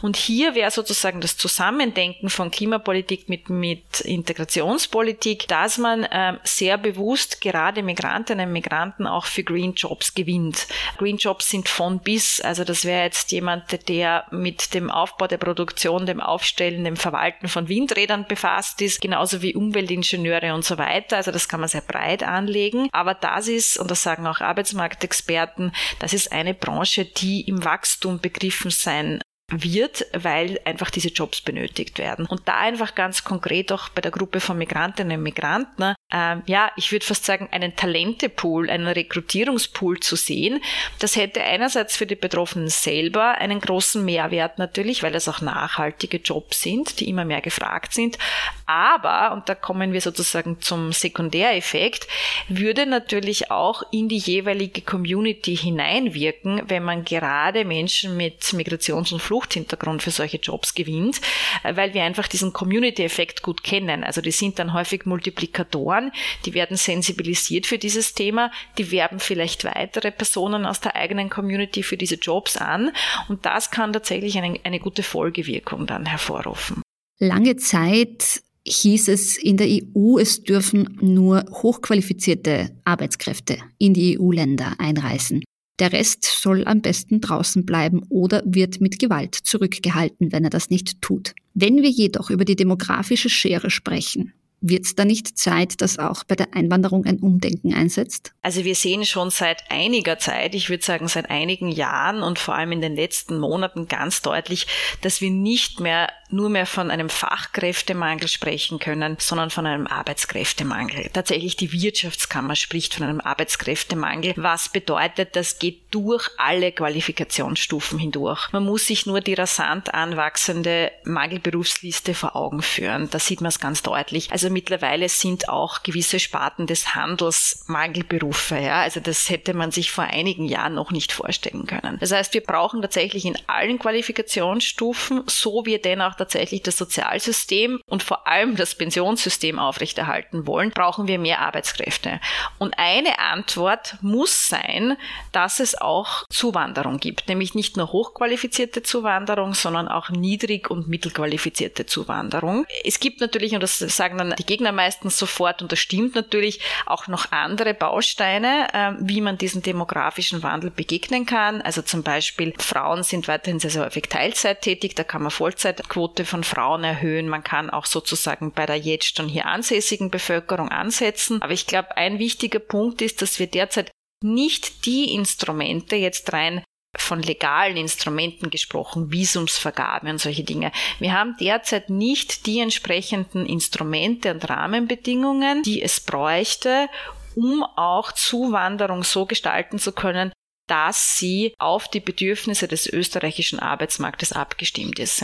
Und 0.00 0.16
hier 0.16 0.54
wäre 0.54 0.70
sozusagen 0.70 1.20
das 1.20 1.36
Zusammendenken 1.36 2.30
von 2.30 2.52
Klimapolitik 2.52 3.28
mit, 3.28 3.50
mit 3.50 4.00
Integrationspolitik, 4.00 5.48
dass 5.48 5.76
man 5.76 6.04
äh, 6.04 6.38
sehr 6.44 6.78
bewusst 6.78 7.40
gerade 7.40 7.82
Migrantinnen 7.82 8.46
und 8.46 8.52
Migranten 8.52 9.08
auch 9.08 9.26
für 9.26 9.42
Green 9.42 9.74
Jobs 9.74 10.14
gewinnt. 10.14 10.68
Green 10.98 11.16
Jobs 11.16 11.50
sind 11.50 11.68
von 11.68 11.98
bis, 11.98 12.40
also 12.40 12.62
das 12.62 12.84
wäre 12.84 13.02
jetzt 13.02 13.32
jemand, 13.32 13.88
der 13.88 14.26
mit 14.30 14.72
dem 14.72 14.88
Aufbau 14.88 15.26
der 15.26 15.38
Produktion, 15.38 16.06
dem 16.06 16.20
Aufstellen, 16.20 16.84
dem 16.84 16.96
Verwalten 16.96 17.48
von 17.48 17.68
Windrädern 17.68 18.26
befasst 18.28 18.82
ist, 18.82 19.00
genauso 19.00 19.42
wie 19.42 19.56
Umweltingenieure 19.56 20.54
und 20.54 20.64
so 20.64 20.78
weiter. 20.78 21.16
Also 21.16 21.32
das 21.32 21.48
kann 21.48 21.58
man 21.58 21.68
sehr 21.68 21.80
breit 21.80 22.22
anlegen. 22.22 22.88
Aber 22.92 23.14
das 23.14 23.48
ist, 23.48 23.78
und 23.78 23.90
das 23.90 24.11
sagen 24.12 24.26
auch 24.26 24.40
Arbeitsmarktexperten, 24.40 25.72
das 25.98 26.12
ist 26.12 26.32
eine 26.32 26.52
Branche, 26.54 27.06
die 27.06 27.42
im 27.42 27.64
Wachstum 27.64 28.20
begriffen 28.20 28.70
sein 28.70 29.20
wird, 29.50 30.06
weil 30.14 30.60
einfach 30.64 30.90
diese 30.90 31.08
Jobs 31.08 31.40
benötigt 31.40 31.98
werden. 31.98 32.26
Und 32.26 32.48
da 32.48 32.58
einfach 32.58 32.94
ganz 32.94 33.24
konkret 33.24 33.72
auch 33.72 33.88
bei 33.90 34.00
der 34.00 34.10
Gruppe 34.10 34.40
von 34.40 34.58
Migrantinnen 34.58 35.18
und 35.18 35.22
Migranten, 35.22 35.94
äh, 36.12 36.36
ja, 36.46 36.70
ich 36.76 36.92
würde 36.92 37.04
fast 37.04 37.24
sagen, 37.24 37.48
einen 37.50 37.76
Talentepool, 37.76 38.70
einen 38.70 38.86
Rekrutierungspool 38.86 40.00
zu 40.00 40.16
sehen, 40.16 40.62
das 40.98 41.16
hätte 41.16 41.42
einerseits 41.42 41.96
für 41.96 42.06
die 42.06 42.16
Betroffenen 42.16 42.68
selber 42.68 43.38
einen 43.38 43.60
großen 43.60 44.04
Mehrwert 44.04 44.58
natürlich, 44.58 45.02
weil 45.02 45.14
es 45.14 45.28
auch 45.28 45.40
nachhaltige 45.40 46.18
Jobs 46.18 46.62
sind, 46.62 47.00
die 47.00 47.08
immer 47.08 47.24
mehr 47.24 47.40
gefragt 47.40 47.94
sind. 47.94 48.18
Aber, 48.66 49.32
und 49.32 49.48
da 49.48 49.54
kommen 49.54 49.92
wir 49.92 50.00
sozusagen 50.00 50.60
zum 50.60 50.92
Sekundäreffekt, 50.92 52.08
würde 52.48 52.86
natürlich 52.86 53.50
auch 53.50 53.82
in 53.90 54.08
die 54.08 54.18
jeweilige 54.18 54.80
Community 54.82 55.56
hineinwirken, 55.56 56.62
wenn 56.66 56.84
man 56.84 57.04
gerade 57.04 57.64
Menschen 57.64 58.16
mit 58.16 58.42
Migrations- 58.52 59.12
und 59.12 59.20
Flucht 59.20 59.52
Fluchthintergrund 59.52 60.02
für 60.02 60.10
solche 60.10 60.38
Jobs 60.38 60.74
gewinnt, 60.74 61.20
äh, 61.62 61.76
weil 61.76 61.94
wir 61.94 62.02
einfach 62.04 62.28
diesen 62.28 62.52
Community-Effekt 62.52 63.42
gut 63.42 63.62
kennen. 63.62 64.04
Also 64.04 64.20
die 64.20 64.30
sind 64.30 64.58
dann 64.58 64.72
häufig 64.72 65.04
Multiplikatoren, 65.04 66.01
die 66.46 66.54
werden 66.54 66.76
sensibilisiert 66.76 67.66
für 67.66 67.78
dieses 67.78 68.14
Thema, 68.14 68.50
die 68.78 68.90
werben 68.90 69.20
vielleicht 69.20 69.64
weitere 69.64 70.10
Personen 70.10 70.66
aus 70.66 70.80
der 70.80 70.96
eigenen 70.96 71.30
Community 71.30 71.82
für 71.82 71.96
diese 71.96 72.16
Jobs 72.16 72.56
an 72.56 72.92
und 73.28 73.46
das 73.46 73.70
kann 73.70 73.92
tatsächlich 73.92 74.38
eine, 74.38 74.58
eine 74.64 74.80
gute 74.80 75.02
Folgewirkung 75.02 75.86
dann 75.86 76.06
hervorrufen. 76.06 76.82
Lange 77.18 77.56
Zeit 77.56 78.42
hieß 78.66 79.08
es 79.08 79.36
in 79.36 79.56
der 79.56 79.68
EU, 79.68 80.18
es 80.18 80.42
dürfen 80.42 80.98
nur 81.00 81.44
hochqualifizierte 81.50 82.70
Arbeitskräfte 82.84 83.58
in 83.78 83.94
die 83.94 84.18
EU-Länder 84.18 84.74
einreisen. 84.78 85.42
Der 85.78 85.92
Rest 85.92 86.22
soll 86.24 86.64
am 86.66 86.80
besten 86.80 87.20
draußen 87.20 87.66
bleiben 87.66 88.02
oder 88.08 88.42
wird 88.44 88.80
mit 88.80 88.98
Gewalt 88.98 89.34
zurückgehalten, 89.34 90.30
wenn 90.30 90.44
er 90.44 90.50
das 90.50 90.70
nicht 90.70 91.00
tut. 91.00 91.34
Wenn 91.54 91.82
wir 91.82 91.90
jedoch 91.90 92.30
über 92.30 92.44
die 92.44 92.56
demografische 92.56 93.28
Schere 93.28 93.70
sprechen, 93.70 94.32
wird 94.62 94.84
es 94.84 94.94
da 94.94 95.04
nicht 95.04 95.36
Zeit, 95.36 95.80
dass 95.80 95.98
auch 95.98 96.24
bei 96.24 96.36
der 96.36 96.54
Einwanderung 96.54 97.04
ein 97.04 97.18
Umdenken 97.18 97.74
einsetzt? 97.74 98.32
Also 98.42 98.64
wir 98.64 98.74
sehen 98.74 99.04
schon 99.04 99.30
seit 99.30 99.70
einiger 99.70 100.18
Zeit, 100.18 100.54
ich 100.54 100.70
würde 100.70 100.84
sagen 100.84 101.08
seit 101.08 101.30
einigen 101.30 101.68
Jahren 101.68 102.22
und 102.22 102.38
vor 102.38 102.54
allem 102.54 102.72
in 102.72 102.80
den 102.80 102.96
letzten 102.96 103.38
Monaten 103.38 103.88
ganz 103.88 104.22
deutlich, 104.22 104.66
dass 105.02 105.20
wir 105.20 105.30
nicht 105.30 105.80
mehr 105.80 106.08
nur 106.32 106.48
mehr 106.48 106.66
von 106.66 106.90
einem 106.90 107.10
Fachkräftemangel 107.10 108.26
sprechen 108.26 108.78
können, 108.78 109.16
sondern 109.18 109.50
von 109.50 109.66
einem 109.66 109.86
Arbeitskräftemangel. 109.86 111.10
Tatsächlich 111.12 111.56
die 111.56 111.72
Wirtschaftskammer 111.72 112.56
spricht 112.56 112.94
von 112.94 113.06
einem 113.06 113.20
Arbeitskräftemangel, 113.20 114.32
was 114.36 114.70
bedeutet, 114.70 115.36
das 115.36 115.58
geht 115.58 115.82
durch 115.90 116.28
alle 116.38 116.72
Qualifikationsstufen 116.72 117.98
hindurch. 117.98 118.50
Man 118.52 118.64
muss 118.64 118.86
sich 118.86 119.04
nur 119.04 119.20
die 119.20 119.34
rasant 119.34 119.92
anwachsende 119.92 120.90
Mangelberufsliste 121.04 122.14
vor 122.14 122.34
Augen 122.34 122.62
führen. 122.62 123.08
Da 123.10 123.18
sieht 123.18 123.40
man 123.40 123.50
es 123.50 123.60
ganz 123.60 123.82
deutlich. 123.82 124.32
Also 124.32 124.48
mittlerweile 124.52 125.08
sind 125.08 125.48
auch 125.48 125.82
gewisse 125.82 126.20
Sparten 126.20 126.66
des 126.66 126.94
Handels 126.94 127.64
Mangelberufe. 127.66 128.58
Ja? 128.58 128.82
Also 128.82 129.00
das 129.00 129.28
hätte 129.30 129.54
man 129.54 129.70
sich 129.70 129.90
vor 129.90 130.04
einigen 130.04 130.44
Jahren 130.46 130.74
noch 130.74 130.90
nicht 130.90 131.12
vorstellen 131.12 131.66
können. 131.66 131.98
Das 132.00 132.12
heißt, 132.12 132.34
wir 132.34 132.42
brauchen 132.42 132.82
tatsächlich 132.82 133.24
in 133.24 133.36
allen 133.46 133.78
Qualifikationsstufen, 133.78 135.24
so 135.26 135.66
wir 135.66 135.80
denn 135.80 136.00
auch 136.00 136.14
tatsächlich 136.14 136.62
das 136.62 136.76
Sozialsystem 136.76 137.80
und 137.86 138.02
vor 138.02 138.26
allem 138.26 138.56
das 138.56 138.74
Pensionssystem 138.74 139.58
aufrechterhalten 139.58 140.46
wollen, 140.46 140.70
brauchen 140.70 141.06
wir 141.06 141.18
mehr 141.18 141.40
Arbeitskräfte. 141.40 142.20
Und 142.58 142.78
eine 142.78 143.18
Antwort 143.18 143.96
muss 144.00 144.48
sein, 144.48 144.96
dass 145.32 145.60
es 145.60 145.80
auch 145.80 146.24
Zuwanderung 146.28 146.98
gibt, 146.98 147.28
nämlich 147.28 147.54
nicht 147.54 147.76
nur 147.76 147.92
hochqualifizierte 147.92 148.82
Zuwanderung, 148.82 149.54
sondern 149.54 149.88
auch 149.88 150.10
niedrig- 150.10 150.70
und 150.70 150.88
mittelqualifizierte 150.88 151.86
Zuwanderung. 151.86 152.66
Es 152.84 153.00
gibt 153.00 153.20
natürlich, 153.20 153.54
und 153.54 153.62
das 153.62 153.78
sagen 153.78 154.18
dann 154.18 154.34
die 154.42 154.46
Gegner 154.46 154.72
meistens 154.72 155.18
sofort, 155.18 155.62
und 155.62 155.72
das 155.72 155.78
stimmt 155.78 156.14
natürlich, 156.14 156.60
auch 156.86 157.06
noch 157.06 157.32
andere 157.32 157.74
Bausteine, 157.74 158.68
äh, 158.72 158.92
wie 159.00 159.20
man 159.20 159.38
diesen 159.38 159.62
demografischen 159.62 160.42
Wandel 160.42 160.70
begegnen 160.70 161.26
kann. 161.26 161.62
Also 161.62 161.82
zum 161.82 162.02
Beispiel 162.02 162.54
Frauen 162.58 163.02
sind 163.02 163.28
weiterhin 163.28 163.60
sehr, 163.60 163.70
sehr 163.70 163.84
häufig 163.84 164.04
Teilzeit 164.08 164.62
tätig, 164.62 164.94
da 164.94 165.04
kann 165.04 165.22
man 165.22 165.30
Vollzeitquoten 165.30 166.02
Quote 166.02 166.24
von 166.24 166.42
Frauen 166.42 166.84
erhöhen. 166.84 167.28
Man 167.28 167.44
kann 167.44 167.70
auch 167.70 167.86
sozusagen 167.86 168.52
bei 168.52 168.66
der 168.66 168.76
jetzt 168.76 169.16
schon 169.16 169.28
hier 169.28 169.46
ansässigen 169.46 170.10
Bevölkerung 170.10 170.68
ansetzen. 170.68 171.40
Aber 171.40 171.52
ich 171.52 171.66
glaube, 171.66 171.96
ein 171.96 172.18
wichtiger 172.18 172.58
Punkt 172.58 173.02
ist, 173.02 173.22
dass 173.22 173.38
wir 173.38 173.46
derzeit 173.46 173.90
nicht 174.24 174.86
die 174.86 175.14
Instrumente 175.14 175.96
jetzt 175.96 176.32
rein 176.32 176.62
von 176.96 177.22
legalen 177.22 177.76
Instrumenten 177.76 178.50
gesprochen, 178.50 179.10
Visumsvergabe 179.10 180.10
und 180.10 180.18
solche 180.18 180.44
Dinge. 180.44 180.72
Wir 180.98 181.12
haben 181.12 181.36
derzeit 181.40 181.90
nicht 181.90 182.46
die 182.46 182.60
entsprechenden 182.60 183.46
Instrumente 183.46 184.30
und 184.30 184.48
Rahmenbedingungen, 184.48 185.62
die 185.62 185.82
es 185.82 186.00
bräuchte, 186.00 186.88
um 187.34 187.62
auch 187.62 188.12
Zuwanderung 188.12 189.04
so 189.04 189.24
gestalten 189.24 189.78
zu 189.78 189.92
können, 189.92 190.32
dass 190.68 191.16
sie 191.16 191.54
auf 191.58 191.88
die 191.88 192.00
Bedürfnisse 192.00 192.68
des 192.68 192.86
österreichischen 192.86 193.58
Arbeitsmarktes 193.58 194.32
abgestimmt 194.32 194.98
ist. 194.98 195.22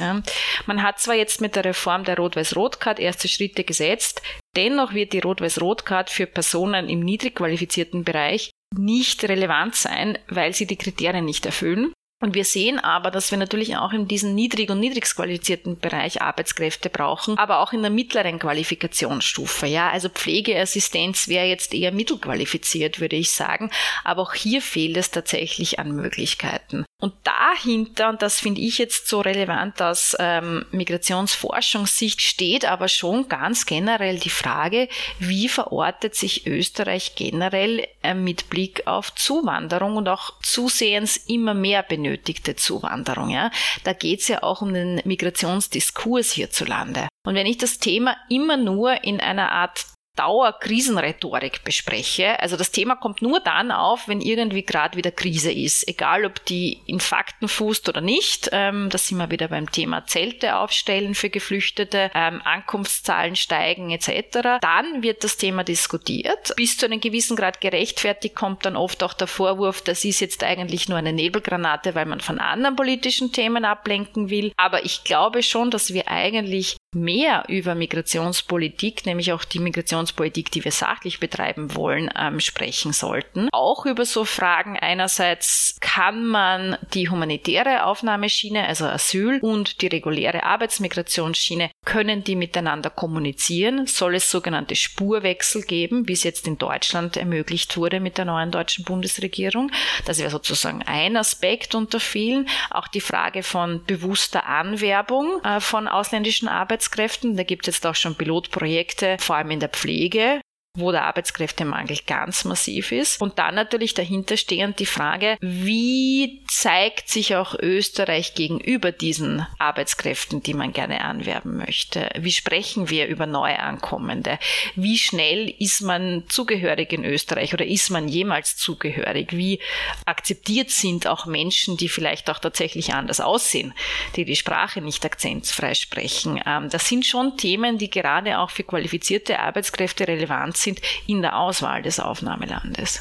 Man 0.66 0.82
hat 0.82 0.98
zwar 0.98 1.14
jetzt 1.14 1.40
mit 1.40 1.54
der 1.54 1.64
Reform 1.64 2.04
der 2.04 2.16
Rot-Weiß-Rot-Card 2.16 2.98
erste 2.98 3.28
Schritte 3.28 3.64
gesetzt, 3.64 4.20
dennoch 4.56 4.94
wird 4.94 5.12
die 5.12 5.20
Rot-Weiß-Rot-Card 5.20 6.10
für 6.10 6.26
Personen 6.26 6.88
im 6.88 7.00
niedrig 7.00 7.36
qualifizierten 7.36 8.04
Bereich 8.04 8.50
nicht 8.76 9.24
relevant 9.24 9.74
sein, 9.74 10.18
weil 10.28 10.54
sie 10.54 10.66
die 10.66 10.76
Kriterien 10.76 11.24
nicht 11.24 11.46
erfüllen. 11.46 11.92
Und 12.20 12.34
wir 12.34 12.44
sehen 12.44 12.80
aber, 12.80 13.12
dass 13.12 13.30
wir 13.30 13.38
natürlich 13.38 13.76
auch 13.76 13.92
in 13.92 14.08
diesem 14.08 14.34
niedrig- 14.34 14.70
und 14.70 14.80
niedrigst 14.80 15.14
qualifizierten 15.14 15.78
Bereich 15.78 16.20
Arbeitskräfte 16.20 16.90
brauchen, 16.90 17.38
aber 17.38 17.60
auch 17.60 17.72
in 17.72 17.82
der 17.82 17.92
mittleren 17.92 18.40
Qualifikationsstufe. 18.40 19.66
Ja, 19.66 19.90
also 19.90 20.08
Pflegeassistenz 20.08 21.28
wäre 21.28 21.46
jetzt 21.46 21.72
eher 21.72 21.92
mittelqualifiziert, 21.92 22.98
würde 22.98 23.14
ich 23.14 23.30
sagen. 23.30 23.70
Aber 24.02 24.22
auch 24.22 24.34
hier 24.34 24.60
fehlt 24.60 24.96
es 24.96 25.12
tatsächlich 25.12 25.78
an 25.78 25.92
Möglichkeiten. 25.92 26.84
Und 27.00 27.14
dahinter, 27.22 28.08
und 28.08 28.22
das 28.22 28.40
finde 28.40 28.60
ich 28.60 28.78
jetzt 28.78 29.06
so 29.06 29.20
relevant 29.20 29.80
aus 29.80 30.16
ähm, 30.18 30.66
Migrationsforschungssicht, 30.72 32.20
steht 32.20 32.64
aber 32.64 32.88
schon 32.88 33.28
ganz 33.28 33.66
generell 33.66 34.18
die 34.18 34.30
Frage, 34.30 34.88
wie 35.20 35.48
verortet 35.48 36.16
sich 36.16 36.48
Österreich 36.48 37.14
generell 37.14 37.86
äh, 38.02 38.14
mit 38.14 38.50
Blick 38.50 38.88
auf 38.88 39.14
Zuwanderung 39.14 39.94
und 39.94 40.08
auch 40.08 40.40
zusehends 40.42 41.16
immer 41.16 41.54
mehr 41.54 41.84
benötigte 42.08 42.56
Zuwanderung. 42.56 43.30
Ja? 43.30 43.50
Da 43.84 43.92
geht 43.92 44.20
es 44.20 44.28
ja 44.28 44.42
auch 44.42 44.62
um 44.62 44.72
den 44.72 45.00
Migrationsdiskurs 45.04 46.32
hierzulande. 46.32 47.08
Und 47.26 47.34
wenn 47.34 47.46
ich 47.46 47.58
das 47.58 47.78
Thema 47.78 48.16
immer 48.30 48.56
nur 48.56 49.04
in 49.04 49.20
einer 49.20 49.52
Art 49.52 49.84
Dauerkrisenrhetorik 50.18 51.62
bespreche. 51.64 52.40
Also 52.40 52.56
das 52.56 52.72
Thema 52.72 52.96
kommt 52.96 53.22
nur 53.22 53.40
dann 53.40 53.70
auf, 53.70 54.08
wenn 54.08 54.20
irgendwie 54.20 54.64
gerade 54.64 54.96
wieder 54.96 55.10
Krise 55.10 55.52
ist, 55.52 55.86
egal 55.86 56.24
ob 56.24 56.44
die 56.46 56.80
in 56.86 57.00
Fakten 57.00 57.48
fußt 57.48 57.88
oder 57.88 58.00
nicht. 58.00 58.48
Ähm, 58.52 58.88
da 58.90 58.98
sind 58.98 59.18
wir 59.18 59.30
wieder 59.30 59.48
beim 59.48 59.70
Thema 59.70 60.06
Zelte 60.06 60.56
aufstellen 60.56 61.14
für 61.14 61.30
Geflüchtete, 61.30 62.10
ähm, 62.14 62.42
Ankunftszahlen 62.44 63.36
steigen 63.36 63.90
etc. 63.90 64.58
Dann 64.60 65.02
wird 65.02 65.22
das 65.22 65.36
Thema 65.36 65.62
diskutiert. 65.62 66.54
Bis 66.56 66.76
zu 66.76 66.86
einem 66.86 67.00
gewissen 67.00 67.36
Grad 67.36 67.60
gerechtfertigt 67.60 68.34
kommt 68.34 68.66
dann 68.66 68.76
oft 68.76 69.02
auch 69.02 69.14
der 69.14 69.26
Vorwurf, 69.28 69.82
das 69.82 70.04
ist 70.04 70.20
jetzt 70.20 70.42
eigentlich 70.42 70.88
nur 70.88 70.98
eine 70.98 71.12
Nebelgranate, 71.12 71.94
weil 71.94 72.06
man 72.06 72.20
von 72.20 72.40
anderen 72.40 72.76
politischen 72.76 73.32
Themen 73.32 73.64
ablenken 73.64 74.30
will. 74.30 74.52
Aber 74.56 74.84
ich 74.84 75.04
glaube 75.04 75.42
schon, 75.42 75.70
dass 75.70 75.92
wir 75.92 76.08
eigentlich 76.08 76.76
mehr 76.94 77.44
über 77.48 77.74
Migrationspolitik, 77.74 79.04
nämlich 79.04 79.32
auch 79.32 79.44
die 79.44 79.58
Migrationspolitik, 79.58 80.50
die 80.50 80.64
wir 80.64 80.72
sachlich 80.72 81.20
betreiben 81.20 81.74
wollen, 81.74 82.10
ähm, 82.18 82.40
sprechen 82.40 82.92
sollten. 82.92 83.48
Auch 83.52 83.84
über 83.84 84.06
so 84.06 84.24
Fragen 84.24 84.78
einerseits 84.78 85.76
kann 85.80 86.26
man 86.26 86.78
die 86.94 87.10
humanitäre 87.10 87.84
Aufnahmeschiene, 87.84 88.66
also 88.66 88.86
Asyl 88.86 89.38
und 89.40 89.82
die 89.82 89.88
reguläre 89.88 90.44
Arbeitsmigrationsschiene, 90.44 91.70
können 91.84 92.24
die 92.24 92.36
miteinander 92.36 92.88
kommunizieren? 92.88 93.86
Soll 93.86 94.14
es 94.14 94.30
sogenannte 94.30 94.74
Spurwechsel 94.74 95.62
geben, 95.62 96.08
wie 96.08 96.12
es 96.12 96.22
jetzt 96.22 96.46
in 96.46 96.56
Deutschland 96.56 97.18
ermöglicht 97.18 97.76
wurde 97.76 98.00
mit 98.00 98.16
der 98.16 98.24
neuen 98.24 98.50
deutschen 98.50 98.84
Bundesregierung? 98.84 99.70
Das 100.06 100.18
wäre 100.18 100.30
sozusagen 100.30 100.82
ein 100.84 101.16
Aspekt 101.18 101.74
unter 101.74 102.00
vielen. 102.00 102.48
Auch 102.70 102.88
die 102.88 103.00
Frage 103.02 103.42
von 103.42 103.84
bewusster 103.84 104.46
Anwerbung 104.46 105.42
äh, 105.44 105.60
von 105.60 105.86
ausländischen 105.86 106.48
Arbeitskräften 106.48 106.77
Arbeitskräften. 106.78 107.36
Da 107.36 107.42
gibt 107.42 107.66
es 107.66 107.76
jetzt 107.76 107.86
auch 107.86 107.94
schon 107.94 108.14
Pilotprojekte, 108.14 109.16
vor 109.18 109.36
allem 109.36 109.50
in 109.50 109.60
der 109.60 109.68
Pflege, 109.68 110.40
wo 110.78 110.92
der 110.92 111.04
Arbeitskräftemangel 111.04 111.98
ganz 112.06 112.44
massiv 112.44 112.92
ist. 112.92 113.20
Und 113.20 113.38
dann 113.38 113.54
natürlich 113.54 113.94
dahinter 113.94 114.36
stehend 114.36 114.78
die 114.78 114.86
Frage, 114.86 115.36
wie 115.40 116.42
zeigt 116.48 117.08
sich 117.08 117.34
auch 117.36 117.54
Österreich 117.58 118.34
gegenüber 118.34 118.92
diesen 118.92 119.46
Arbeitskräften, 119.58 120.42
die 120.42 120.54
man 120.54 120.72
gerne 120.72 121.02
anwerben 121.04 121.56
möchte? 121.56 122.08
Wie 122.18 122.32
sprechen 122.32 122.90
wir 122.90 123.06
über 123.06 123.26
Neuankommende? 123.26 124.38
Wie 124.74 124.98
schnell 124.98 125.54
ist 125.58 125.82
man 125.82 126.24
zugehörig 126.28 126.92
in 126.92 127.04
Österreich 127.04 127.54
oder 127.54 127.66
ist 127.66 127.90
man 127.90 128.08
jemals 128.08 128.56
zugehörig? 128.56 129.32
Wie 129.32 129.60
akzeptiert 130.06 130.70
sind 130.70 131.06
auch 131.06 131.26
Menschen, 131.26 131.76
die 131.76 131.88
vielleicht 131.88 132.30
auch 132.30 132.38
tatsächlich 132.38 132.94
anders 132.94 133.20
aussehen, 133.20 133.74
die 134.16 134.24
die 134.24 134.36
Sprache 134.36 134.80
nicht 134.80 135.04
akzentfrei 135.04 135.74
sprechen? 135.74 136.40
Ähm, 136.46 136.70
das 136.70 136.88
sind 136.88 137.04
schon 137.06 137.36
Themen, 137.36 137.78
die 137.78 137.90
gerade 137.90 138.38
auch 138.38 138.50
für 138.50 138.64
qualifizierte 138.64 139.38
Arbeitskräfte 139.38 140.06
relevant 140.06 140.56
sind 140.56 140.67
sind 140.68 140.80
in 141.06 141.22
der 141.22 141.38
Auswahl 141.38 141.82
des 141.82 142.00
Aufnahmelandes. 142.00 143.00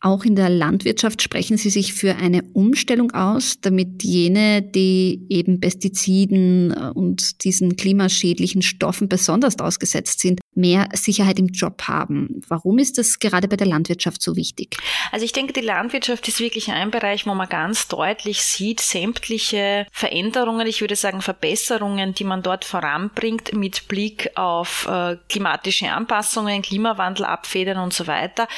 Auch 0.00 0.24
in 0.24 0.36
der 0.36 0.48
Landwirtschaft 0.48 1.22
sprechen 1.22 1.56
Sie 1.56 1.70
sich 1.70 1.92
für 1.92 2.14
eine 2.14 2.44
Umstellung 2.52 3.10
aus, 3.10 3.60
damit 3.60 4.04
jene, 4.04 4.62
die 4.62 5.26
eben 5.28 5.58
Pestiziden 5.58 6.70
äh, 6.70 6.90
und 6.94 7.42
diesen 7.42 7.74
klimaschädlichen 7.74 8.62
Stoffen 8.62 9.08
besonders 9.08 9.58
ausgesetzt 9.58 10.20
sind, 10.20 10.40
mehr 10.58 10.88
Sicherheit 10.92 11.38
im 11.38 11.46
Job 11.46 11.82
haben. 11.84 12.42
Warum 12.48 12.78
ist 12.78 12.98
das 12.98 13.18
gerade 13.18 13.48
bei 13.48 13.56
der 13.56 13.66
Landwirtschaft 13.66 14.20
so 14.20 14.36
wichtig? 14.36 14.76
Also 15.12 15.24
ich 15.24 15.32
denke, 15.32 15.52
die 15.52 15.60
Landwirtschaft 15.60 16.28
ist 16.28 16.40
wirklich 16.40 16.70
ein 16.70 16.90
Bereich, 16.90 17.26
wo 17.26 17.34
man 17.34 17.48
ganz 17.48 17.88
deutlich 17.88 18.42
sieht, 18.42 18.80
sämtliche 18.80 19.86
Veränderungen, 19.92 20.66
ich 20.66 20.80
würde 20.80 20.96
sagen 20.96 21.22
Verbesserungen, 21.22 22.12
die 22.12 22.24
man 22.24 22.42
dort 22.42 22.64
voranbringt 22.64 23.54
mit 23.54 23.88
Blick 23.88 24.30
auf 24.34 24.86
äh, 24.86 25.16
klimatische 25.28 25.90
Anpassungen, 25.90 26.62
Klimawandel 26.62 27.24
abfedern 27.24 27.78
und 27.78 27.94
so 27.94 28.06
weiter, 28.06 28.48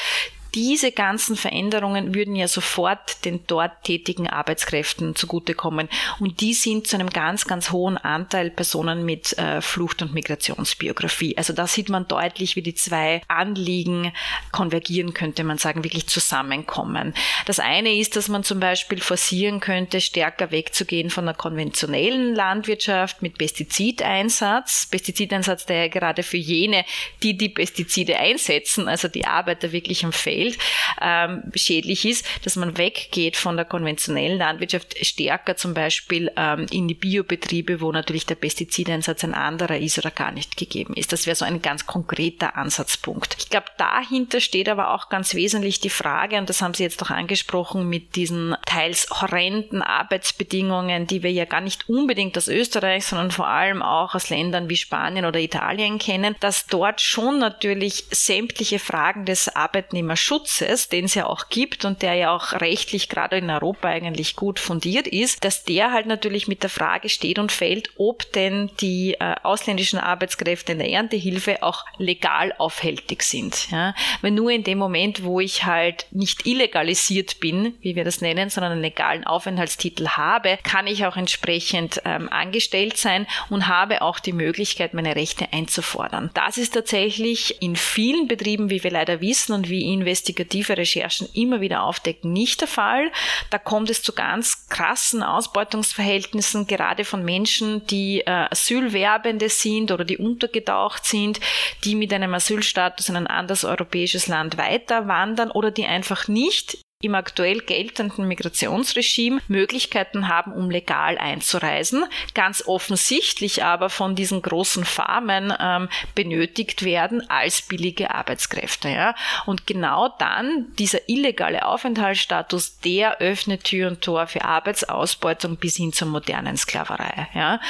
diese 0.55 0.93
ganzen 0.93 1.37
Veränderungen 1.37 2.15
würden 2.15 2.35
ja 2.35 2.49
sofort 2.49 3.25
den 3.25 3.47
dort 3.47 3.85
tätigen 3.85 4.29
Arbeitskräften 4.29 5.15
zugutekommen. 5.15 5.89
Und 6.19 6.41
die 6.41 6.55
sind 6.55 6.87
zu 6.87 6.97
einem 6.97 7.11
ganz, 7.11 7.47
ganz 7.47 7.71
hohen 7.71 7.97
Anteil 7.97 8.51
Personen 8.51 9.05
mit 9.05 9.37
äh, 9.39 9.61
Flucht- 9.61 10.03
und 10.03 10.13
Migrationsbiografie. 10.13 11.37
Also 11.37 11.53
da 11.53 11.67
sieht 11.67 11.89
man 11.89 12.09
deutlich, 12.09 12.57
wie 12.57 12.63
die 12.63 12.75
zwei 12.75 13.23
Anliegen 13.29 14.13
konvergieren, 14.53 15.15
könnte 15.15 15.45
man 15.45 15.59
sagen, 15.59 15.85
wirklich 15.85 16.09
zusammenkommen. 16.09 17.15
Das 17.47 17.61
eine 17.61 17.95
ist, 17.95 18.17
dass 18.17 18.29
man 18.29 18.43
zum 18.43 18.61
Beispiel 18.61 19.01
forcieren 19.01 19.61
könnte, 19.61 20.01
stärker 20.01 20.51
wegzugehen 20.51 21.11
von 21.11 21.27
der 21.27 21.35
konventionellen 21.35 22.35
Landwirtschaft 22.35 23.23
mit 23.23 23.39
Pestizideinsatz. 23.39 24.89
Pestizideinsatz, 24.91 25.67
der 25.67 25.85
ja 25.85 25.89
gerade 25.89 26.23
für 26.23 26.37
jene, 26.37 26.85
die 27.23 27.37
die 27.37 27.49
Pestizide 27.49 28.19
einsetzen, 28.19 28.89
also 28.89 29.09
die 29.09 29.27
Arbeiter 29.27 29.73
wirklich 29.73 30.05
am 30.05 30.13
Feld 30.13 30.40
Welt 30.41 30.59
ähm, 31.01 31.43
schädlich 31.55 32.05
ist, 32.05 32.27
dass 32.45 32.57
man 32.57 32.77
weggeht 32.77 33.37
von 33.37 33.57
der 33.57 33.65
konventionellen 33.65 34.39
Landwirtschaft 34.39 34.97
stärker 35.05 35.57
zum 35.57 35.75
Beispiel 35.75 36.31
ähm, 36.37 36.67
in 36.71 36.89
die 36.89 36.95
Biobetriebe, 36.95 37.81
wo 37.81 37.93
natürlich 37.93 38.27
der 38.27 38.35
Pestizideinsatz 38.35 39.25
ein 39.25 39.35
anderer 39.35 39.79
ist 39.79 39.99
oder 39.99 40.11
gar 40.11 40.33
nicht 40.33 40.57
gegeben 40.57 40.95
ist. 40.95 41.13
Das 41.13 41.27
wäre 41.27 41.37
so 41.37 41.45
ein 41.45 41.63
ganz 41.63 41.87
konkreter 41.87 42.57
Ansatzpunkt. 42.57 43.37
Ich 43.39 43.51
glaube, 43.51 43.67
dahinter 43.79 44.41
steht 44.41 44.69
aber 44.69 44.95
auch 44.95 45.09
ganz 45.09 45.35
wesentlich 45.35 45.81
die 45.81 45.91
Frage, 45.91 46.39
und 46.39 46.49
das 46.49 46.63
haben 46.63 46.75
Sie 46.75 46.83
jetzt 46.83 47.03
auch 47.03 47.11
angesprochen, 47.11 47.89
mit 47.89 48.17
diesen 48.17 48.57
teils 48.67 49.09
horrenden 49.11 49.83
Arbeitsbedingungen, 49.83 51.07
die 51.07 51.23
wir 51.23 51.33
ja 51.33 51.45
gar 51.45 51.61
nicht 51.61 51.89
unbedingt 51.89 52.37
aus 52.37 52.49
Österreich, 52.49 53.07
sondern 53.07 53.31
vor 53.31 53.49
allem 53.49 53.83
auch 53.83 54.15
aus 54.15 54.31
Ländern 54.31 54.69
wie 54.69 54.77
Spanien 54.77 55.25
oder 55.25 55.41
Italien 55.41 55.99
kennen, 55.99 56.37
dass 56.41 56.67
dort 56.67 57.01
schon 57.01 57.39
natürlich 57.39 58.05
sämtliche 58.11 58.79
Fragen 58.79 59.25
des 59.25 59.49
Arbeitnehmerschutzes 59.55 60.30
Schutzes, 60.31 60.89
den 60.89 61.07
es 61.07 61.15
ja 61.15 61.27
auch 61.27 61.49
gibt 61.49 61.85
und 61.85 62.03
der 62.03 62.15
ja 62.15 62.33
auch 62.33 62.53
rechtlich 62.61 63.09
gerade 63.09 63.39
in 63.39 63.51
Europa 63.51 63.89
eigentlich 63.89 64.37
gut 64.37 64.61
fundiert 64.61 65.09
ist, 65.09 65.45
dass 65.45 65.65
der 65.65 65.93
halt 65.93 66.07
natürlich 66.07 66.47
mit 66.47 66.63
der 66.63 66.71
Frage 66.71 67.09
steht 67.09 67.41
und 67.41 67.51
fällt, 67.51 67.91
ob 67.97 68.31
denn 68.33 68.71
die 68.81 69.15
äh, 69.15 69.35
ausländischen 69.43 69.99
Arbeitskräfte 69.99 70.71
in 70.71 70.79
der 70.79 70.89
Erntehilfe 70.89 71.65
auch 71.65 71.85
legal 71.99 72.55
aufhältig 72.59 73.25
sind. 73.25 73.73
Ja? 73.73 73.93
Weil 74.21 74.31
nur 74.31 74.53
in 74.53 74.63
dem 74.63 74.79
Moment, 74.79 75.25
wo 75.25 75.41
ich 75.41 75.65
halt 75.65 76.07
nicht 76.13 76.47
illegalisiert 76.47 77.41
bin, 77.41 77.75
wie 77.81 77.97
wir 77.97 78.05
das 78.05 78.21
nennen, 78.21 78.51
sondern 78.51 78.71
einen 78.71 78.83
legalen 78.83 79.25
Aufenthaltstitel 79.25 80.11
habe, 80.11 80.61
kann 80.63 80.87
ich 80.87 81.07
auch 81.07 81.17
entsprechend 81.17 82.03
ähm, 82.05 82.29
angestellt 82.29 82.99
sein 82.99 83.27
und 83.49 83.67
habe 83.67 84.01
auch 84.03 84.21
die 84.21 84.33
Möglichkeit, 84.33 84.95
meine 84.95 85.17
Rechte 85.17 85.53
einzufordern. 85.53 86.31
Das 86.35 86.57
ist 86.57 86.75
tatsächlich 86.75 87.61
in 87.61 87.75
vielen 87.75 88.29
Betrieben, 88.29 88.71
wie 88.71 88.85
wir 88.85 88.93
leider 88.93 89.21
wissen 89.21 89.55
und 89.55 89.69
wie 89.69 89.93
investieren, 89.93 90.20
investigative 90.21 90.77
Recherchen 90.77 91.29
immer 91.33 91.61
wieder 91.61 91.83
aufdecken, 91.83 92.33
nicht 92.33 92.61
der 92.61 92.69
Fall. 92.69 93.11
Da 93.49 93.59
kommt 93.59 93.89
es 93.89 94.03
zu 94.03 94.13
ganz 94.13 94.69
krassen 94.69 95.23
Ausbeutungsverhältnissen, 95.23 96.67
gerade 96.67 97.05
von 97.05 97.25
Menschen, 97.25 97.87
die 97.87 98.21
äh, 98.21 98.47
Asylwerbende 98.51 99.49
sind 99.49 99.91
oder 99.93 100.05
die 100.05 100.19
untergetaucht 100.19 101.07
sind, 101.07 101.41
die 101.85 101.95
mit 101.95 102.13
einem 102.13 102.35
Asylstatus 102.35 103.09
in 103.09 103.17
ein 103.17 103.27
anderes 103.27 103.65
europäisches 103.65 104.27
Land 104.27 104.59
weiter 104.59 105.09
wandern 105.09 105.51
oder 105.51 105.71
die 105.71 105.87
einfach 105.87 106.29
nicht 106.29 106.79
im 107.03 107.15
aktuell 107.15 107.61
geltenden 107.61 108.29
Migrationsregime 108.29 109.41
Möglichkeiten 109.49 110.29
haben, 110.29 110.53
um 110.53 110.71
legal 110.71 111.17
einzureisen, 111.17 112.05
ganz 112.35 112.63
offensichtlich 112.67 113.65
aber 113.65 113.89
von 113.89 114.15
diesen 114.15 114.43
großen 114.43 114.85
Farmen 114.85 115.51
ähm, 115.59 115.89
benötigt 116.15 116.85
werden 116.85 117.29
als 117.31 117.63
billige 117.63 118.15
Arbeitskräfte. 118.15 118.91
Ja? 118.91 119.15
Und 119.47 119.67
genau 119.67 120.15
dann 120.19 120.67
dieser 120.79 121.09
illegale 121.09 121.65
Aufenthaltsstatus, 121.65 122.81
der 122.81 123.19
öffnet 123.19 123.65
Tür 123.65 123.89
und 123.89 124.03
Tor 124.03 124.27
für 124.27 124.45
Arbeitsausbeutung 124.45 125.57
bis 125.57 125.77
hin 125.77 125.95
zur 125.95 126.09
modernen 126.09 126.59
Sklaverei. 126.59 127.29
Ja? 127.35 127.61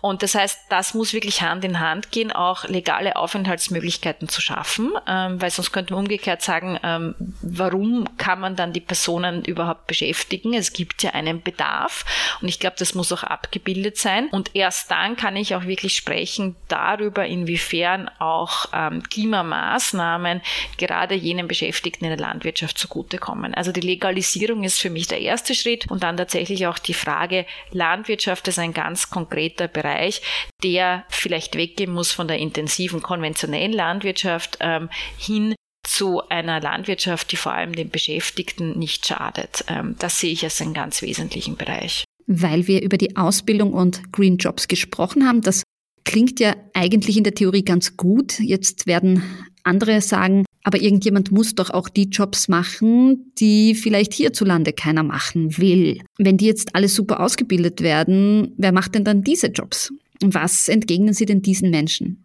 Und 0.00 0.22
das 0.22 0.34
heißt, 0.34 0.60
das 0.70 0.94
muss 0.94 1.12
wirklich 1.12 1.42
Hand 1.42 1.62
in 1.62 1.78
Hand 1.78 2.10
gehen, 2.10 2.32
auch 2.32 2.64
legale 2.64 3.16
Aufenthaltsmöglichkeiten 3.16 4.30
zu 4.30 4.40
schaffen, 4.40 4.92
ähm, 5.06 5.42
weil 5.42 5.50
sonst 5.50 5.72
könnte 5.72 5.92
man 5.92 6.04
umgekehrt 6.04 6.40
sagen, 6.40 6.80
ähm, 6.82 7.14
warum 7.42 8.16
kann 8.16 8.40
man 8.40 8.56
dann 8.56 8.72
die 8.72 8.77
die 8.78 8.84
Personen 8.84 9.44
überhaupt 9.44 9.86
beschäftigen. 9.88 10.54
Es 10.54 10.72
gibt 10.72 11.02
ja 11.02 11.10
einen 11.10 11.42
Bedarf 11.42 12.04
und 12.40 12.48
ich 12.48 12.60
glaube, 12.60 12.76
das 12.78 12.94
muss 12.94 13.12
auch 13.12 13.24
abgebildet 13.24 13.98
sein. 13.98 14.28
Und 14.28 14.54
erst 14.54 14.90
dann 14.90 15.16
kann 15.16 15.34
ich 15.36 15.54
auch 15.54 15.64
wirklich 15.64 15.96
sprechen 15.96 16.54
darüber, 16.68 17.26
inwiefern 17.26 18.08
auch 18.20 18.66
ähm, 18.72 19.02
Klimamaßnahmen 19.02 20.42
gerade 20.76 21.14
jenen 21.14 21.48
Beschäftigten 21.48 22.04
in 22.04 22.10
der 22.10 22.20
Landwirtschaft 22.20 22.78
zugutekommen. 22.78 23.54
Also 23.54 23.72
die 23.72 23.80
Legalisierung 23.80 24.62
ist 24.62 24.78
für 24.78 24.90
mich 24.90 25.08
der 25.08 25.20
erste 25.20 25.54
Schritt 25.54 25.90
und 25.90 26.02
dann 26.02 26.16
tatsächlich 26.16 26.66
auch 26.66 26.78
die 26.78 26.94
Frage, 26.94 27.46
Landwirtschaft 27.72 28.46
ist 28.48 28.58
ein 28.58 28.72
ganz 28.72 29.10
konkreter 29.10 29.66
Bereich, 29.66 30.22
der 30.62 31.04
vielleicht 31.08 31.56
weggehen 31.56 31.92
muss 31.92 32.12
von 32.12 32.28
der 32.28 32.38
intensiven 32.38 33.02
konventionellen 33.02 33.72
Landwirtschaft 33.72 34.58
ähm, 34.60 34.88
hin 35.16 35.54
zu 35.98 36.22
einer 36.28 36.60
Landwirtschaft, 36.60 37.32
die 37.32 37.36
vor 37.36 37.52
allem 37.52 37.74
den 37.74 37.90
Beschäftigten 37.90 38.78
nicht 38.78 39.04
schadet. 39.04 39.64
Ähm, 39.66 39.96
das 39.98 40.20
sehe 40.20 40.30
ich 40.30 40.44
als 40.44 40.60
einen 40.60 40.72
ganz 40.72 41.02
wesentlichen 41.02 41.56
Bereich. 41.56 42.04
Weil 42.28 42.68
wir 42.68 42.82
über 42.82 42.98
die 42.98 43.16
Ausbildung 43.16 43.72
und 43.72 44.12
Green 44.12 44.36
Jobs 44.36 44.68
gesprochen 44.68 45.26
haben, 45.26 45.40
das 45.40 45.64
klingt 46.04 46.38
ja 46.38 46.54
eigentlich 46.72 47.16
in 47.16 47.24
der 47.24 47.34
Theorie 47.34 47.64
ganz 47.64 47.96
gut. 47.96 48.38
Jetzt 48.38 48.86
werden 48.86 49.24
Andere 49.64 50.00
sagen, 50.00 50.44
aber 50.62 50.80
irgendjemand 50.80 51.32
muss 51.32 51.56
doch 51.56 51.70
auch 51.70 51.88
die 51.88 52.08
Jobs 52.10 52.46
machen, 52.46 53.32
die 53.40 53.74
vielleicht 53.74 54.14
hierzulande 54.14 54.72
keiner 54.72 55.02
machen 55.02 55.58
will. 55.58 56.00
Wenn 56.16 56.36
die 56.36 56.46
jetzt 56.46 56.76
alle 56.76 56.88
super 56.88 57.18
ausgebildet 57.18 57.80
werden, 57.80 58.54
wer 58.56 58.70
macht 58.70 58.94
denn 58.94 59.04
dann 59.04 59.24
diese 59.24 59.48
Jobs? 59.48 59.92
Was 60.20 60.68
entgegnen 60.68 61.12
Sie 61.12 61.26
denn 61.26 61.42
diesen 61.42 61.70
Menschen? 61.70 62.24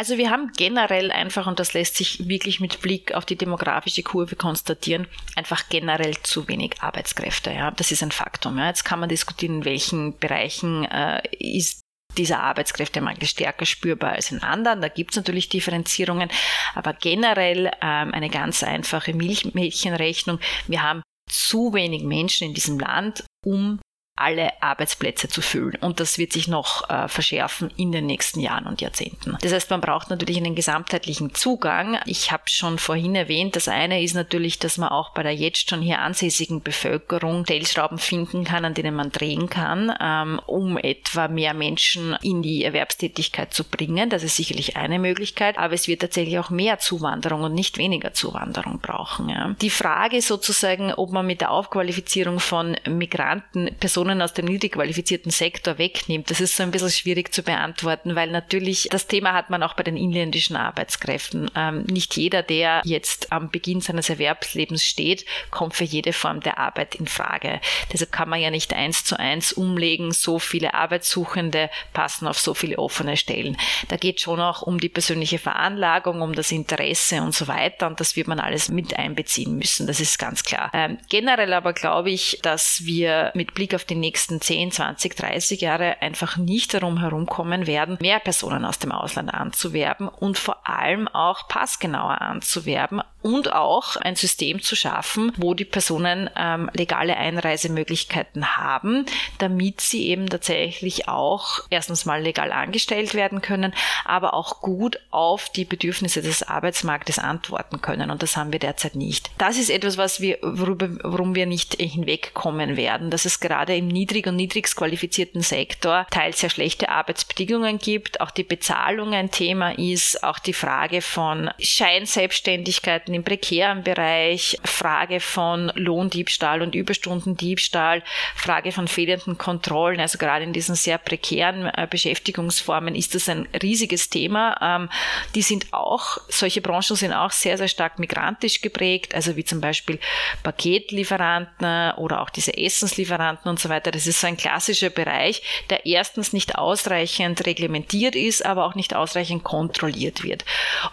Also 0.00 0.16
wir 0.16 0.30
haben 0.30 0.50
generell 0.56 1.10
einfach, 1.10 1.46
und 1.46 1.60
das 1.60 1.74
lässt 1.74 1.96
sich 1.96 2.26
wirklich 2.26 2.58
mit 2.58 2.80
Blick 2.80 3.12
auf 3.12 3.26
die 3.26 3.36
demografische 3.36 4.02
Kurve 4.02 4.34
konstatieren, 4.34 5.06
einfach 5.36 5.68
generell 5.68 6.16
zu 6.22 6.48
wenig 6.48 6.80
Arbeitskräfte. 6.80 7.50
Ja, 7.50 7.70
das 7.70 7.92
ist 7.92 8.02
ein 8.02 8.10
Faktum. 8.10 8.56
Ja. 8.56 8.68
Jetzt 8.68 8.86
kann 8.86 8.98
man 8.98 9.10
diskutieren, 9.10 9.56
in 9.56 9.64
welchen 9.66 10.16
Bereichen 10.16 10.86
äh, 10.86 11.20
ist 11.38 11.82
dieser 12.16 12.40
Arbeitskräftemangel 12.40 13.26
stärker 13.26 13.66
spürbar 13.66 14.12
als 14.12 14.32
in 14.32 14.42
anderen. 14.42 14.80
Da 14.80 14.88
gibt 14.88 15.10
es 15.10 15.18
natürlich 15.18 15.50
Differenzierungen, 15.50 16.30
aber 16.74 16.94
generell 16.94 17.66
ähm, 17.82 18.14
eine 18.14 18.30
ganz 18.30 18.62
einfache 18.62 19.12
Milchmädchenrechnung. 19.12 20.40
Wir 20.66 20.82
haben 20.82 21.02
zu 21.30 21.74
wenig 21.74 22.04
Menschen 22.04 22.48
in 22.48 22.54
diesem 22.54 22.78
Land, 22.78 23.24
um 23.44 23.80
alle 24.20 24.62
Arbeitsplätze 24.62 25.28
zu 25.28 25.42
füllen. 25.42 25.76
Und 25.80 26.00
das 26.00 26.18
wird 26.18 26.32
sich 26.32 26.48
noch 26.48 26.88
äh, 26.90 27.08
verschärfen 27.08 27.70
in 27.76 27.92
den 27.92 28.06
nächsten 28.06 28.40
Jahren 28.40 28.66
und 28.66 28.80
Jahrzehnten. 28.80 29.36
Das 29.40 29.52
heißt, 29.52 29.70
man 29.70 29.80
braucht 29.80 30.10
natürlich 30.10 30.36
einen 30.36 30.54
gesamtheitlichen 30.54 31.34
Zugang. 31.34 31.98
Ich 32.06 32.32
habe 32.32 32.44
schon 32.46 32.78
vorhin 32.78 33.14
erwähnt, 33.14 33.56
das 33.56 33.68
eine 33.68 34.02
ist 34.02 34.14
natürlich, 34.14 34.58
dass 34.58 34.78
man 34.78 34.90
auch 34.90 35.10
bei 35.12 35.22
der 35.22 35.34
jetzt 35.34 35.70
schon 35.70 35.82
hier 35.82 36.00
ansässigen 36.00 36.62
Bevölkerung 36.62 37.44
Stellschrauben 37.44 37.98
finden 37.98 38.44
kann, 38.44 38.64
an 38.64 38.74
denen 38.74 38.94
man 38.94 39.10
drehen 39.10 39.48
kann, 39.48 39.92
ähm, 40.00 40.40
um 40.46 40.76
etwa 40.76 41.28
mehr 41.28 41.54
Menschen 41.54 42.16
in 42.22 42.42
die 42.42 42.64
Erwerbstätigkeit 42.64 43.52
zu 43.54 43.64
bringen. 43.64 44.10
Das 44.10 44.22
ist 44.22 44.36
sicherlich 44.36 44.76
eine 44.76 44.98
Möglichkeit, 44.98 45.58
aber 45.58 45.74
es 45.74 45.88
wird 45.88 46.00
tatsächlich 46.00 46.38
auch 46.38 46.50
mehr 46.50 46.78
Zuwanderung 46.78 47.42
und 47.42 47.54
nicht 47.54 47.78
weniger 47.78 48.12
Zuwanderung 48.12 48.80
brauchen. 48.80 49.28
Ja. 49.28 49.54
Die 49.60 49.70
Frage 49.70 50.22
sozusagen, 50.22 50.92
ob 50.92 51.10
man 51.12 51.26
mit 51.26 51.40
der 51.40 51.50
Aufqualifizierung 51.50 52.40
von 52.40 52.76
Migranten 52.86 53.70
Personen 53.78 54.09
Personen 54.10 54.22
aus 54.22 54.32
dem 54.32 54.46
niedrig 54.46 54.72
qualifizierten 54.72 55.30
Sektor 55.30 55.78
wegnimmt, 55.78 56.30
das 56.30 56.40
ist 56.40 56.56
so 56.56 56.62
ein 56.62 56.72
bisschen 56.72 56.90
schwierig 56.90 57.32
zu 57.32 57.42
beantworten, 57.42 58.16
weil 58.16 58.30
natürlich 58.30 58.88
das 58.90 59.06
Thema 59.06 59.34
hat 59.34 59.50
man 59.50 59.62
auch 59.62 59.74
bei 59.74 59.84
den 59.84 59.96
inländischen 59.96 60.56
Arbeitskräften. 60.56 61.50
Ähm, 61.54 61.84
nicht 61.84 62.16
jeder, 62.16 62.42
der 62.42 62.82
jetzt 62.84 63.30
am 63.30 63.50
Beginn 63.50 63.80
seines 63.80 64.10
Erwerbslebens 64.10 64.84
steht, 64.84 65.24
kommt 65.50 65.74
für 65.74 65.84
jede 65.84 66.12
Form 66.12 66.40
der 66.40 66.58
Arbeit 66.58 66.96
in 66.96 67.06
Frage. 67.06 67.60
Deshalb 67.92 68.10
kann 68.10 68.28
man 68.28 68.40
ja 68.40 68.50
nicht 68.50 68.72
eins 68.72 69.04
zu 69.04 69.18
eins 69.18 69.52
umlegen, 69.52 70.12
so 70.12 70.38
viele 70.38 70.74
Arbeitssuchende 70.74 71.70
passen 71.92 72.26
auf 72.26 72.38
so 72.38 72.54
viele 72.54 72.78
offene 72.78 73.16
Stellen. 73.16 73.56
Da 73.88 73.96
geht 73.96 74.20
schon 74.20 74.40
auch 74.40 74.62
um 74.62 74.80
die 74.80 74.88
persönliche 74.88 75.38
Veranlagung, 75.38 76.20
um 76.20 76.34
das 76.34 76.50
Interesse 76.50 77.22
und 77.22 77.34
so 77.34 77.46
weiter 77.46 77.86
und 77.86 78.00
das 78.00 78.16
wird 78.16 78.26
man 78.26 78.40
alles 78.40 78.70
mit 78.70 78.96
einbeziehen 78.96 79.56
müssen, 79.56 79.86
das 79.86 80.00
ist 80.00 80.18
ganz 80.18 80.42
klar. 80.42 80.70
Ähm, 80.74 80.98
generell 81.08 81.52
aber 81.52 81.72
glaube 81.72 82.10
ich, 82.10 82.38
dass 82.42 82.84
wir 82.84 83.30
mit 83.34 83.54
Blick 83.54 83.74
auf 83.74 83.84
den 83.90 84.00
nächsten 84.00 84.40
10, 84.40 84.72
20, 84.72 85.16
30 85.16 85.60
Jahre 85.60 86.00
einfach 86.00 86.36
nicht 86.36 86.74
darum 86.74 86.98
herumkommen 86.98 87.66
werden, 87.66 87.98
mehr 88.00 88.20
Personen 88.20 88.64
aus 88.64 88.78
dem 88.78 88.92
Ausland 88.92 89.32
anzuwerben 89.34 90.08
und 90.08 90.38
vor 90.38 90.68
allem 90.68 91.08
auch 91.08 91.48
passgenauer 91.48 92.20
anzuwerben 92.20 93.02
und 93.22 93.52
auch 93.52 93.96
ein 93.96 94.16
System 94.16 94.62
zu 94.62 94.76
schaffen, 94.76 95.32
wo 95.36 95.54
die 95.54 95.64
Personen 95.64 96.30
ähm, 96.36 96.70
legale 96.72 97.16
Einreisemöglichkeiten 97.16 98.56
haben, 98.56 99.04
damit 99.38 99.80
sie 99.80 100.06
eben 100.06 100.28
tatsächlich 100.28 101.08
auch 101.08 101.60
erstens 101.70 102.06
mal 102.06 102.22
legal 102.22 102.52
angestellt 102.52 103.14
werden 103.14 103.42
können, 103.42 103.74
aber 104.04 104.34
auch 104.34 104.60
gut 104.60 104.98
auf 105.10 105.50
die 105.50 105.64
Bedürfnisse 105.64 106.22
des 106.22 106.42
Arbeitsmarktes 106.42 107.18
antworten 107.18 107.80
können. 107.80 108.10
Und 108.10 108.22
das 108.22 108.36
haben 108.36 108.52
wir 108.52 108.58
derzeit 108.58 108.94
nicht. 108.94 109.30
Das 109.38 109.58
ist 109.58 109.70
etwas, 109.70 109.98
was 109.98 110.20
wir, 110.20 110.38
worüber, 110.42 110.88
worum 111.02 111.34
wir 111.34 111.46
nicht 111.46 111.74
hinwegkommen 111.74 112.76
werden, 112.76 113.10
dass 113.10 113.24
es 113.24 113.40
gerade 113.40 113.74
im 113.80 113.88
niedrig- 113.88 114.26
und 114.26 114.36
niedrigst 114.36 114.76
qualifizierten 114.76 115.42
Sektor 115.42 116.06
teils 116.10 116.40
sehr 116.40 116.50
schlechte 116.50 116.90
Arbeitsbedingungen 116.90 117.78
gibt, 117.78 118.20
auch 118.20 118.30
die 118.30 118.44
Bezahlung 118.44 119.14
ein 119.14 119.30
Thema 119.30 119.76
ist, 119.76 120.22
auch 120.22 120.38
die 120.38 120.52
Frage 120.52 121.00
von 121.02 121.50
Scheinselbstständigkeiten 121.58 123.14
im 123.14 123.24
prekären 123.24 123.82
Bereich, 123.82 124.58
Frage 124.64 125.20
von 125.20 125.72
Lohndiebstahl 125.74 126.62
und 126.62 126.74
Überstundendiebstahl, 126.74 128.02
Frage 128.36 128.70
von 128.70 128.86
fehlenden 128.86 129.38
Kontrollen, 129.38 130.00
also 130.00 130.18
gerade 130.18 130.44
in 130.44 130.52
diesen 130.52 130.74
sehr 130.74 130.98
prekären 130.98 131.66
äh, 131.66 131.86
Beschäftigungsformen 131.88 132.94
ist 132.94 133.14
das 133.14 133.28
ein 133.28 133.48
riesiges 133.62 134.10
Thema. 134.10 134.56
Ähm, 134.60 134.90
die 135.34 135.42
sind 135.42 135.72
auch, 135.72 136.18
solche 136.28 136.60
Branchen 136.60 136.96
sind 136.96 137.12
auch 137.12 137.30
sehr, 137.30 137.56
sehr 137.56 137.68
stark 137.68 137.98
migrantisch 137.98 138.60
geprägt, 138.60 139.14
also 139.14 139.36
wie 139.36 139.44
zum 139.44 139.60
Beispiel 139.60 139.98
Paketlieferanten 140.42 141.92
oder 141.96 142.20
auch 142.20 142.30
diese 142.30 142.56
Essenslieferanten 142.56 143.50
und 143.50 143.58
so 143.58 143.69
weiter. 143.70 143.90
Das 143.90 144.06
ist 144.06 144.20
so 144.20 144.26
ein 144.26 144.36
klassischer 144.36 144.90
Bereich, 144.90 145.42
der 145.70 145.86
erstens 145.86 146.32
nicht 146.32 146.56
ausreichend 146.56 147.46
reglementiert 147.46 148.14
ist, 148.14 148.44
aber 148.44 148.66
auch 148.66 148.74
nicht 148.74 148.94
ausreichend 148.94 149.44
kontrolliert 149.44 150.22
wird. 150.22 150.44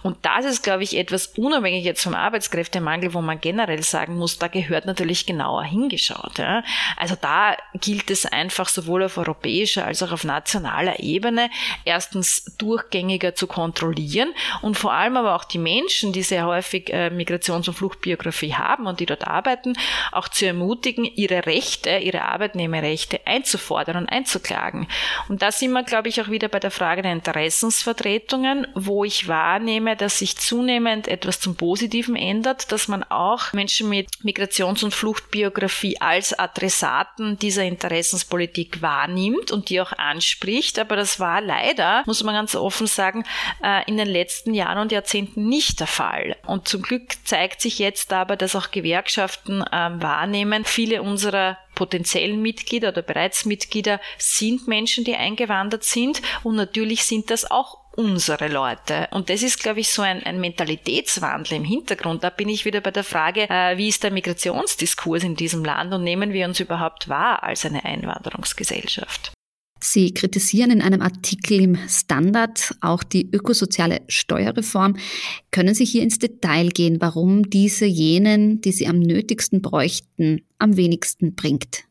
Und 0.04 0.18
das 0.24 0.46
ist, 0.46 0.64
glaube 0.64 0.84
ich, 0.84 0.98
etwas 0.98 1.28
unabhängig 1.38 1.84
jetzt 1.84 2.04
vom 2.04 2.16
Arbeitskräftemangel, 2.16 3.14
wo 3.14 3.22
man 3.22 3.42
generell 3.42 3.84
sagen 3.84 4.18
muss, 4.18 4.38
da 4.38 4.48
gehört 4.48 4.86
natürlich 4.86 5.26
genauer 5.26 5.64
hingeschaut. 5.64 6.38
Ja. 6.38 6.64
Also 6.96 7.16
da 7.20 7.56
gilt 7.74 8.12
es 8.12 8.26
einfach 8.26 8.70
sowohl 8.70 9.04
auf 9.04 9.18
europäischer 9.18 9.86
als 9.86 10.04
auch 10.04 10.12
auf 10.12 10.24
nationaler 10.24 11.00
Ebene 11.00 11.50
erstens 11.86 12.44
durchgängiger 12.58 13.36
zu 13.36 13.48
kontrollieren 13.48 14.34
und 14.62 14.78
vor 14.78 14.94
allem 14.94 15.18
aber 15.18 15.36
auch 15.36 15.44
die 15.44 15.58
Menschen, 15.58 16.14
die 16.14 16.24
sehr 16.24 16.46
häufig 16.46 16.92
äh, 16.92 17.10
Migrations- 17.10 17.68
und 17.68 17.74
Fluchtbiografie 17.74 18.54
haben 18.54 18.86
und 18.88 19.00
die 19.00 19.06
dort 19.06 19.28
arbeiten, 19.28 19.74
auch 20.12 20.28
zu 20.28 20.46
ermutigen, 20.46 21.06
ihre 21.06 21.46
Rechte, 21.46 21.98
ihre 21.98 22.24
Arbeitnehmer 22.24 22.67
Rechte 22.74 23.17
einzufordern 23.28 23.98
und 23.98 24.10
einzuklagen. 24.10 24.88
Und 25.30 25.42
da 25.42 25.52
sind 25.52 25.72
wir, 25.72 25.84
glaube 25.84 26.10
ich, 26.10 26.22
auch 26.22 26.30
wieder 26.30 26.48
bei 26.48 26.60
der 26.60 26.72
Frage 26.72 27.02
der 27.02 27.12
Interessensvertretungen, 27.12 28.68
wo 28.74 29.04
ich 29.04 29.28
wahrnehme, 29.28 29.96
dass 29.96 30.20
sich 30.20 30.38
zunehmend 30.38 31.08
etwas 31.08 31.40
zum 31.40 31.56
Positiven 31.56 32.16
ändert, 32.16 32.72
dass 32.72 32.88
man 32.88 33.04
auch 33.04 33.54
Menschen 33.54 33.90
mit 33.90 34.10
Migrations- 34.24 34.84
und 34.84 34.94
Fluchtbiografie 34.94 36.00
als 36.00 36.38
Adressaten 36.38 37.38
dieser 37.40 37.64
Interessenspolitik 37.64 38.82
wahrnimmt 38.82 39.52
und 39.52 39.70
die 39.70 39.82
auch 39.82 39.94
anspricht. 39.94 40.80
Aber 40.80 40.96
das 40.96 41.20
war 41.20 41.42
leider, 41.42 42.04
muss 42.06 42.24
man 42.24 42.36
ganz 42.36 42.56
offen 42.56 42.88
sagen, 42.88 43.26
äh, 43.64 43.84
in 43.88 43.98
den 43.98 44.08
letzten 44.08 44.54
Jahren 44.54 44.80
und 44.80 44.92
Jahrzehnten 44.92 45.48
nicht 45.48 45.80
der 45.80 45.88
Fall. 45.88 46.36
Und 46.46 46.68
zum 46.68 46.82
Glück 46.82 47.04
zeigt 47.26 47.62
sich 47.62 47.80
jetzt 47.80 48.14
aber, 48.14 48.36
dass 48.36 48.56
auch 48.56 48.72
Gewerkschaften 48.72 49.64
ähm, 49.72 50.02
wahrnehmen, 50.02 50.66
viele 50.66 51.02
unserer 51.02 51.58
potenziellen 51.78 52.42
Mitglieder 52.42 52.90
oder 52.90 53.04
bereits 53.18 53.46
Mitglieder 53.46 54.00
sind 54.20 54.68
Menschen, 54.68 55.04
die 55.04 55.16
eingewandert 55.16 55.84
sind 55.84 56.22
und 56.44 56.56
natürlich 56.56 57.04
sind 57.04 57.32
das 57.32 57.50
auch 57.50 57.80
unsere 57.96 58.48
Leute. 58.48 59.08
Und 59.10 59.32
das 59.32 59.42
ist, 59.42 59.60
glaube 59.60 59.80
ich, 59.80 59.90
so 59.90 60.04
ein, 60.04 60.22
ein 60.22 60.40
Mentalitätswandel 60.40 61.58
im 61.58 61.64
Hintergrund. 61.64 62.24
Da 62.24 62.30
bin 62.30 62.48
ich 62.48 62.64
wieder 62.64 62.80
bei 62.80 62.92
der 62.92 63.04
Frage, 63.04 63.50
äh, 63.50 63.76
wie 63.80 63.88
ist 63.88 64.04
der 64.04 64.12
Migrationsdiskurs 64.12 65.24
in 65.24 65.36
diesem 65.36 65.66
Land 65.66 65.92
und 65.96 66.04
nehmen 66.04 66.32
wir 66.32 66.46
uns 66.46 66.60
überhaupt 66.60 67.10
wahr 67.10 67.42
als 67.42 67.66
eine 67.66 67.84
Einwanderungsgesellschaft? 67.84 69.32
Sie 69.80 70.14
kritisieren 70.14 70.70
in 70.70 70.82
einem 70.84 71.02
Artikel 71.02 71.60
im 71.60 71.78
Standard 71.88 72.76
auch 72.82 73.02
die 73.02 73.32
ökosoziale 73.32 74.02
Steuerreform. 74.08 74.98
Können 75.50 75.74
Sie 75.74 75.86
hier 75.86 76.04
ins 76.04 76.20
Detail 76.20 76.70
gehen, 76.70 76.98
warum 77.00 77.50
diese 77.50 77.86
jenen, 77.86 78.62
die 78.62 78.72
sie 78.72 78.88
am 78.88 79.00
nötigsten 79.00 79.64
bräuchten, 79.64 80.42
am 80.60 80.78
wenigsten 80.78 81.34
bringt? 81.34 81.88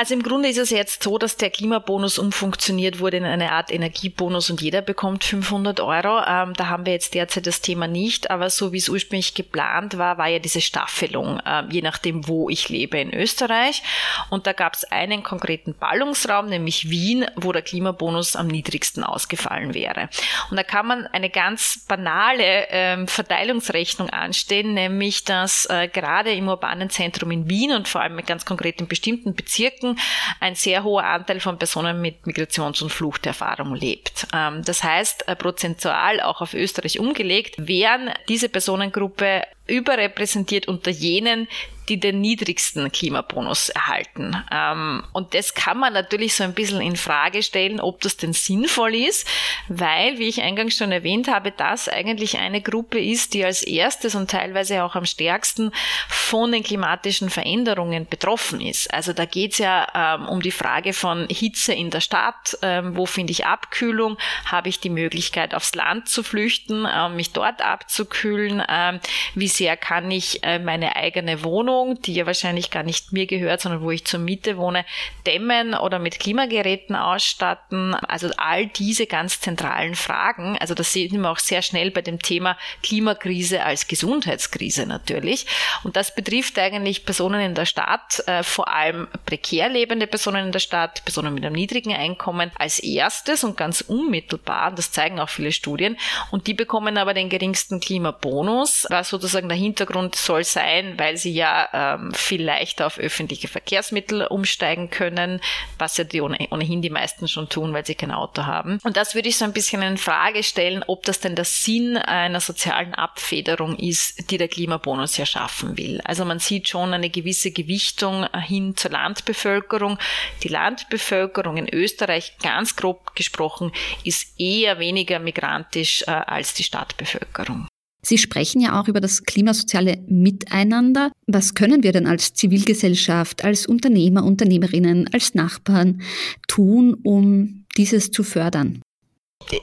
Also 0.00 0.14
im 0.14 0.22
Grunde 0.22 0.48
ist 0.48 0.56
es 0.56 0.70
jetzt 0.70 1.02
so, 1.02 1.18
dass 1.18 1.36
der 1.36 1.50
Klimabonus 1.50 2.18
umfunktioniert 2.18 3.00
wurde 3.00 3.18
in 3.18 3.26
eine 3.26 3.52
Art 3.52 3.70
Energiebonus 3.70 4.48
und 4.48 4.62
jeder 4.62 4.80
bekommt 4.80 5.24
500 5.24 5.78
Euro. 5.80 6.22
Ähm, 6.26 6.54
da 6.54 6.68
haben 6.68 6.86
wir 6.86 6.94
jetzt 6.94 7.12
derzeit 7.12 7.46
das 7.46 7.60
Thema 7.60 7.86
nicht, 7.86 8.30
aber 8.30 8.48
so 8.48 8.72
wie 8.72 8.78
es 8.78 8.88
ursprünglich 8.88 9.34
geplant 9.34 9.98
war, 9.98 10.16
war 10.16 10.28
ja 10.28 10.38
diese 10.38 10.62
Staffelung, 10.62 11.38
äh, 11.40 11.64
je 11.68 11.82
nachdem, 11.82 12.26
wo 12.26 12.48
ich 12.48 12.70
lebe 12.70 12.98
in 12.98 13.12
Österreich. 13.12 13.82
Und 14.30 14.46
da 14.46 14.54
gab 14.54 14.72
es 14.72 14.84
einen 14.84 15.22
konkreten 15.22 15.74
Ballungsraum, 15.74 16.46
nämlich 16.46 16.88
Wien, 16.88 17.26
wo 17.36 17.52
der 17.52 17.60
Klimabonus 17.60 18.36
am 18.36 18.46
niedrigsten 18.46 19.04
ausgefallen 19.04 19.74
wäre. 19.74 20.08
Und 20.50 20.56
da 20.56 20.62
kann 20.62 20.86
man 20.86 21.08
eine 21.08 21.28
ganz 21.28 21.84
banale 21.86 22.68
ähm, 22.70 23.06
Verteilungsrechnung 23.06 24.08
anstellen, 24.08 24.72
nämlich 24.72 25.24
dass 25.24 25.66
äh, 25.66 25.88
gerade 25.88 26.32
im 26.32 26.48
urbanen 26.48 26.88
Zentrum 26.88 27.30
in 27.32 27.50
Wien 27.50 27.72
und 27.72 27.86
vor 27.86 28.00
allem 28.00 28.16
ganz 28.24 28.46
konkreten 28.46 28.88
bestimmten 28.88 29.34
Bezirken 29.34 29.89
Bezirken 29.90 29.96
ein 30.40 30.54
sehr 30.54 30.84
hoher 30.84 31.04
Anteil 31.04 31.40
von 31.40 31.58
Personen 31.58 32.00
mit 32.00 32.26
Migrations- 32.26 32.82
und 32.82 32.90
Fluchterfahrung 32.90 33.74
lebt. 33.74 34.26
Ähm, 34.34 34.62
das 34.64 34.82
heißt, 34.82 35.28
äh, 35.28 35.36
prozentual 35.36 36.20
auch 36.20 36.40
auf 36.40 36.54
Österreich 36.54 36.98
umgelegt, 36.98 37.54
wären 37.58 38.12
diese 38.28 38.48
Personengruppe 38.48 39.42
überrepräsentiert 39.70 40.68
unter 40.68 40.90
jenen, 40.90 41.48
die 41.90 41.98
den 41.98 42.20
niedrigsten 42.20 42.90
Klimabonus 42.92 43.68
erhalten. 43.68 44.36
Ähm, 44.52 45.02
und 45.12 45.34
das 45.34 45.54
kann 45.54 45.76
man 45.76 45.92
natürlich 45.92 46.34
so 46.34 46.44
ein 46.44 46.54
bisschen 46.54 46.80
in 46.80 46.94
Frage 46.94 47.42
stellen, 47.42 47.80
ob 47.80 48.00
das 48.00 48.16
denn 48.16 48.32
sinnvoll 48.32 48.94
ist, 48.94 49.26
weil, 49.68 50.18
wie 50.18 50.28
ich 50.28 50.40
eingangs 50.40 50.76
schon 50.76 50.92
erwähnt 50.92 51.26
habe, 51.26 51.50
das 51.50 51.88
eigentlich 51.88 52.38
eine 52.38 52.62
Gruppe 52.62 53.00
ist, 53.00 53.34
die 53.34 53.44
als 53.44 53.64
erstes 53.64 54.14
und 54.14 54.30
teilweise 54.30 54.84
auch 54.84 54.94
am 54.94 55.04
stärksten 55.04 55.72
von 56.08 56.52
den 56.52 56.62
klimatischen 56.62 57.28
Veränderungen 57.28 58.06
betroffen 58.06 58.60
ist. 58.60 58.94
Also 58.94 59.12
da 59.12 59.24
geht 59.24 59.52
es 59.52 59.58
ja 59.58 59.88
ähm, 59.92 60.28
um 60.28 60.40
die 60.40 60.52
Frage 60.52 60.92
von 60.92 61.26
Hitze 61.28 61.74
in 61.74 61.90
der 61.90 62.00
Stadt, 62.00 62.56
ähm, 62.62 62.96
wo 62.96 63.04
finde 63.04 63.32
ich 63.32 63.46
Abkühlung, 63.46 64.16
habe 64.44 64.68
ich 64.68 64.78
die 64.78 64.90
Möglichkeit 64.90 65.54
aufs 65.54 65.74
Land 65.74 66.08
zu 66.08 66.22
flüchten, 66.22 66.86
mich 67.16 67.32
dort 67.32 67.62
abzukühlen, 67.62 68.60
äh, 68.60 69.00
wie 69.34 69.48
sehr 69.60 69.76
kann 69.76 70.10
ich 70.10 70.42
äh, 70.42 70.58
meine 70.58 70.96
eigene 70.96 71.44
Wohnung 71.44 72.00
die 72.00 72.14
ja 72.14 72.26
wahrscheinlich 72.26 72.70
gar 72.70 72.82
nicht 72.82 73.12
mir 73.12 73.26
gehört, 73.26 73.60
sondern 73.60 73.82
wo 73.82 73.90
ich 73.90 74.04
zur 74.04 74.20
Miete 74.20 74.56
wohne, 74.56 74.84
dämmen 75.26 75.74
oder 75.74 75.98
mit 75.98 76.18
Klimageräten 76.18 76.96
ausstatten. 76.96 77.94
Also 77.94 78.30
all 78.36 78.66
diese 78.66 79.06
ganz 79.06 79.40
zentralen 79.40 79.94
Fragen. 79.94 80.56
Also 80.58 80.74
das 80.74 80.92
sehen 80.92 81.20
wir 81.20 81.30
auch 81.30 81.38
sehr 81.38 81.62
schnell 81.62 81.90
bei 81.90 82.02
dem 82.02 82.18
Thema 82.18 82.56
Klimakrise 82.82 83.62
als 83.62 83.86
Gesundheitskrise 83.86 84.86
natürlich. 84.86 85.46
Und 85.84 85.96
das 85.96 86.14
betrifft 86.14 86.58
eigentlich 86.58 87.04
Personen 87.04 87.40
in 87.40 87.54
der 87.54 87.66
Stadt, 87.66 88.22
äh, 88.26 88.42
vor 88.42 88.68
allem 88.68 89.08
prekär 89.26 89.68
lebende 89.68 90.06
Personen 90.06 90.46
in 90.46 90.52
der 90.52 90.58
Stadt, 90.60 91.04
Personen 91.04 91.34
mit 91.34 91.44
einem 91.44 91.54
niedrigen 91.54 91.92
Einkommen 91.92 92.50
als 92.58 92.78
erstes 92.78 93.44
und 93.44 93.56
ganz 93.56 93.80
unmittelbar. 93.82 94.72
Das 94.72 94.92
zeigen 94.92 95.20
auch 95.20 95.28
viele 95.28 95.52
Studien. 95.52 95.96
Und 96.30 96.46
die 96.46 96.54
bekommen 96.54 96.96
aber 96.96 97.14
den 97.14 97.28
geringsten 97.28 97.80
Klimabonus, 97.80 98.86
was 98.88 99.10
sozusagen 99.10 99.49
der 99.50 99.58
Hintergrund 99.58 100.16
soll 100.16 100.44
sein, 100.44 100.94
weil 100.96 101.16
sie 101.16 101.32
ja 101.32 101.68
ähm, 101.72 102.14
viel 102.14 102.42
leichter 102.42 102.86
auf 102.86 102.98
öffentliche 102.98 103.48
Verkehrsmittel 103.48 104.26
umsteigen 104.26 104.90
können, 104.90 105.40
was 105.78 105.96
ja 105.96 106.04
die 106.04 106.20
ohnehin 106.20 106.82
die 106.82 106.90
meisten 106.90 107.28
schon 107.28 107.48
tun, 107.48 107.72
weil 107.72 107.84
sie 107.84 107.94
kein 107.94 108.10
Auto 108.10 108.46
haben. 108.46 108.78
Und 108.82 108.96
das 108.96 109.14
würde 109.14 109.28
ich 109.28 109.36
so 109.36 109.44
ein 109.44 109.52
bisschen 109.52 109.82
in 109.82 109.98
Frage 109.98 110.42
stellen, 110.42 110.84
ob 110.86 111.04
das 111.04 111.20
denn 111.20 111.36
der 111.36 111.44
Sinn 111.44 111.96
einer 111.96 112.40
sozialen 112.40 112.94
Abfederung 112.94 113.76
ist, 113.76 114.30
die 114.30 114.38
der 114.38 114.48
Klimabonus 114.48 115.16
ja 115.16 115.26
schaffen 115.26 115.76
will. 115.76 116.00
Also 116.04 116.24
man 116.24 116.38
sieht 116.38 116.68
schon 116.68 116.94
eine 116.94 117.10
gewisse 117.10 117.50
Gewichtung 117.50 118.26
hin 118.34 118.76
zur 118.76 118.92
Landbevölkerung. 118.92 119.98
Die 120.42 120.48
Landbevölkerung 120.48 121.56
in 121.56 121.68
Österreich, 121.68 122.36
ganz 122.42 122.76
grob 122.76 123.14
gesprochen, 123.14 123.72
ist 124.04 124.40
eher 124.40 124.78
weniger 124.78 125.18
migrantisch 125.18 126.02
äh, 126.06 126.10
als 126.10 126.54
die 126.54 126.64
Stadtbevölkerung. 126.64 127.66
Sie 128.02 128.18
sprechen 128.18 128.60
ja 128.60 128.80
auch 128.80 128.88
über 128.88 129.00
das 129.00 129.24
klimasoziale 129.24 129.98
Miteinander. 130.08 131.12
Was 131.26 131.54
können 131.54 131.82
wir 131.82 131.92
denn 131.92 132.06
als 132.06 132.32
Zivilgesellschaft, 132.34 133.44
als 133.44 133.66
Unternehmer, 133.66 134.24
Unternehmerinnen, 134.24 135.08
als 135.12 135.34
Nachbarn 135.34 136.00
tun, 136.48 136.94
um 137.02 137.64
dieses 137.76 138.10
zu 138.10 138.22
fördern? 138.22 138.80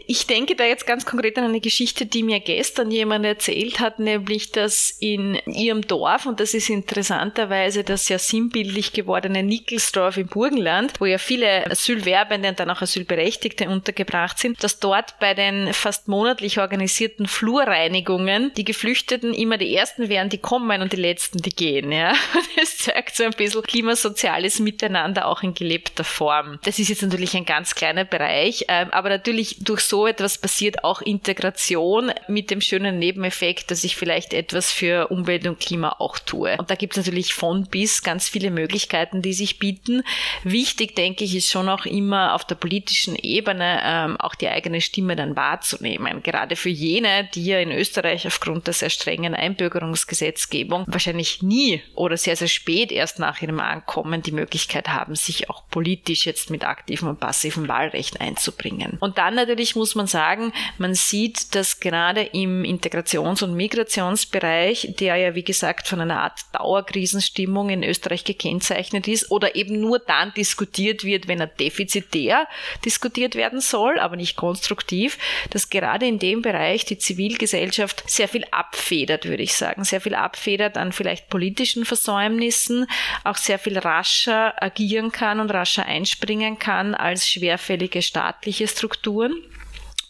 Ich 0.05 0.27
denke 0.27 0.55
da 0.55 0.65
jetzt 0.65 0.85
ganz 0.85 1.05
konkret 1.05 1.37
an 1.37 1.45
eine 1.45 1.61
Geschichte, 1.61 2.05
die 2.05 2.23
mir 2.23 2.39
gestern 2.39 2.91
jemand 2.91 3.25
erzählt 3.25 3.79
hat, 3.79 3.99
nämlich 3.99 4.51
dass 4.51 4.89
in 4.99 5.35
ihrem 5.45 5.81
Dorf, 5.81 6.25
und 6.25 6.39
das 6.39 6.53
ist 6.53 6.69
interessanterweise 6.69 7.83
das 7.83 8.09
ja 8.09 8.19
sinnbildlich 8.19 8.91
gewordene 8.91 9.43
Nickelsdorf 9.43 10.17
im 10.17 10.27
Burgenland, 10.27 10.99
wo 10.99 11.05
ja 11.05 11.17
viele 11.17 11.69
Asylwerbende 11.69 12.49
und 12.49 12.59
dann 12.59 12.69
auch 12.69 12.81
Asylberechtigte 12.81 13.69
untergebracht 13.69 14.39
sind, 14.39 14.61
dass 14.63 14.79
dort 14.79 15.19
bei 15.19 15.33
den 15.33 15.73
fast 15.73 16.07
monatlich 16.07 16.59
organisierten 16.59 17.27
Flurreinigungen 17.27 18.51
die 18.55 18.65
Geflüchteten 18.65 19.33
immer 19.33 19.57
die 19.57 19.73
Ersten 19.73 20.09
wären, 20.09 20.29
die 20.29 20.39
kommen 20.39 20.81
und 20.81 20.91
die 20.91 20.97
Letzten, 20.97 21.41
die 21.41 21.51
gehen. 21.51 21.91
Ja? 21.91 22.13
Das 22.57 22.77
zeigt 22.79 23.15
so 23.15 23.23
ein 23.23 23.31
bisschen 23.31 23.61
klimasoziales 23.61 24.59
Miteinander 24.59 25.27
auch 25.27 25.43
in 25.43 25.53
gelebter 25.53 26.03
Form. 26.03 26.59
Das 26.63 26.79
ist 26.79 26.89
jetzt 26.89 27.03
natürlich 27.03 27.35
ein 27.35 27.45
ganz 27.45 27.75
kleiner 27.75 28.03
Bereich, 28.03 28.65
ähm, 28.67 28.89
aber 28.91 29.09
natürlich 29.09 29.59
durch 29.67 29.81
so 29.81 30.07
etwas 30.07 30.37
passiert 30.37 30.83
auch 30.83 31.01
Integration 31.01 32.11
mit 32.27 32.51
dem 32.51 32.61
schönen 32.61 32.99
Nebeneffekt, 32.99 33.69
dass 33.69 33.83
ich 33.83 33.97
vielleicht 33.97 34.33
etwas 34.33 34.71
für 34.71 35.07
Umwelt 35.07 35.45
und 35.45 35.59
Klima 35.59 35.97
auch 35.99 36.19
tue. 36.19 36.55
Und 36.57 36.69
da 36.69 36.75
gibt 36.75 36.93
es 36.93 37.05
natürlich 37.05 37.33
von 37.33 37.65
bis 37.65 38.01
ganz 38.01 38.29
viele 38.29 38.49
Möglichkeiten, 38.49 39.21
die 39.21 39.33
sich 39.33 39.59
bieten. 39.59 40.03
Wichtig, 40.43 40.95
denke 40.95 41.25
ich, 41.25 41.35
ist 41.35 41.51
schon 41.51 41.67
auch 41.67 41.85
immer 41.85 42.33
auf 42.33 42.45
der 42.45 42.55
politischen 42.55 43.15
Ebene 43.15 43.81
ähm, 43.83 44.17
auch 44.17 44.35
die 44.35 44.47
eigene 44.47 44.79
Stimme 44.79 45.15
dann 45.15 45.35
wahrzunehmen. 45.35 46.23
Gerade 46.23 46.55
für 46.55 46.69
jene, 46.69 47.27
die 47.33 47.45
ja 47.45 47.59
in 47.59 47.71
Österreich 47.71 48.25
aufgrund 48.25 48.67
der 48.67 48.73
sehr 48.73 48.89
strengen 48.89 49.35
Einbürgerungsgesetzgebung 49.35 50.85
wahrscheinlich 50.87 51.41
nie 51.41 51.81
oder 51.93 52.15
sehr, 52.15 52.37
sehr 52.37 52.47
spät 52.47 52.91
erst 52.91 53.19
nach 53.19 53.41
ihrem 53.41 53.59
Ankommen 53.59 54.21
die 54.21 54.31
Möglichkeit 54.31 54.87
haben, 54.87 55.15
sich 55.15 55.49
auch 55.49 55.67
politisch 55.69 56.25
jetzt 56.25 56.49
mit 56.49 56.63
aktivem 56.63 57.09
und 57.09 57.19
passivem 57.19 57.67
Wahlrecht 57.67 58.21
einzubringen. 58.21 58.97
Und 59.01 59.17
dann 59.17 59.35
natürlich 59.35 59.56
Gleichzeitig 59.57 59.75
muss 59.75 59.95
man 59.95 60.05
sagen, 60.05 60.53
man 60.77 60.93
sieht, 60.93 61.55
dass 61.55 61.79
gerade 61.79 62.21
im 62.21 62.63
Integrations- 62.63 63.43
und 63.43 63.55
Migrationsbereich, 63.55 64.93
der 64.99 65.15
ja 65.15 65.33
wie 65.33 65.43
gesagt 65.43 65.87
von 65.87 65.99
einer 65.99 66.21
Art 66.21 66.41
Dauerkrisenstimmung 66.53 67.71
in 67.71 67.83
Österreich 67.83 68.23
gekennzeichnet 68.23 69.07
ist 69.07 69.31
oder 69.31 69.55
eben 69.55 69.81
nur 69.81 69.97
dann 69.97 70.31
diskutiert 70.35 71.03
wird, 71.03 71.27
wenn 71.27 71.39
er 71.39 71.47
defizitär 71.47 72.47
diskutiert 72.85 73.33
werden 73.33 73.59
soll, 73.59 73.97
aber 73.97 74.15
nicht 74.15 74.35
konstruktiv, 74.35 75.17
dass 75.49 75.71
gerade 75.71 76.05
in 76.05 76.19
dem 76.19 76.43
Bereich 76.43 76.85
die 76.85 76.99
Zivilgesellschaft 76.99 78.03
sehr 78.07 78.27
viel 78.27 78.45
abfedert, 78.51 79.25
würde 79.25 79.41
ich 79.41 79.55
sagen, 79.55 79.83
sehr 79.85 80.01
viel 80.01 80.13
abfedert 80.13 80.77
an 80.77 80.91
vielleicht 80.91 81.29
politischen 81.29 81.83
Versäumnissen, 81.83 82.85
auch 83.23 83.37
sehr 83.37 83.57
viel 83.57 83.79
rascher 83.79 84.53
agieren 84.61 85.11
kann 85.11 85.39
und 85.39 85.49
rascher 85.49 85.87
einspringen 85.87 86.59
kann 86.59 86.93
als 86.93 87.27
schwerfällige 87.27 88.03
staatliche 88.03 88.67
Strukturen. 88.67 89.33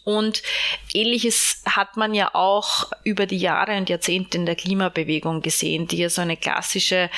Und 0.08 0.42
ähnliches 0.94 1.60
hat 1.66 1.98
man 1.98 2.14
ja 2.14 2.34
auch 2.34 2.90
über 3.04 3.26
die 3.26 3.36
Jahre 3.36 3.76
und 3.76 3.90
Jahrzehnte 3.90 4.38
in 4.38 4.46
der 4.46 4.56
Klimabewegung 4.56 5.42
gesehen, 5.42 5.86
die 5.86 5.98
ja 5.98 6.08
so 6.08 6.22
eine 6.22 6.38
klassische 6.38 7.10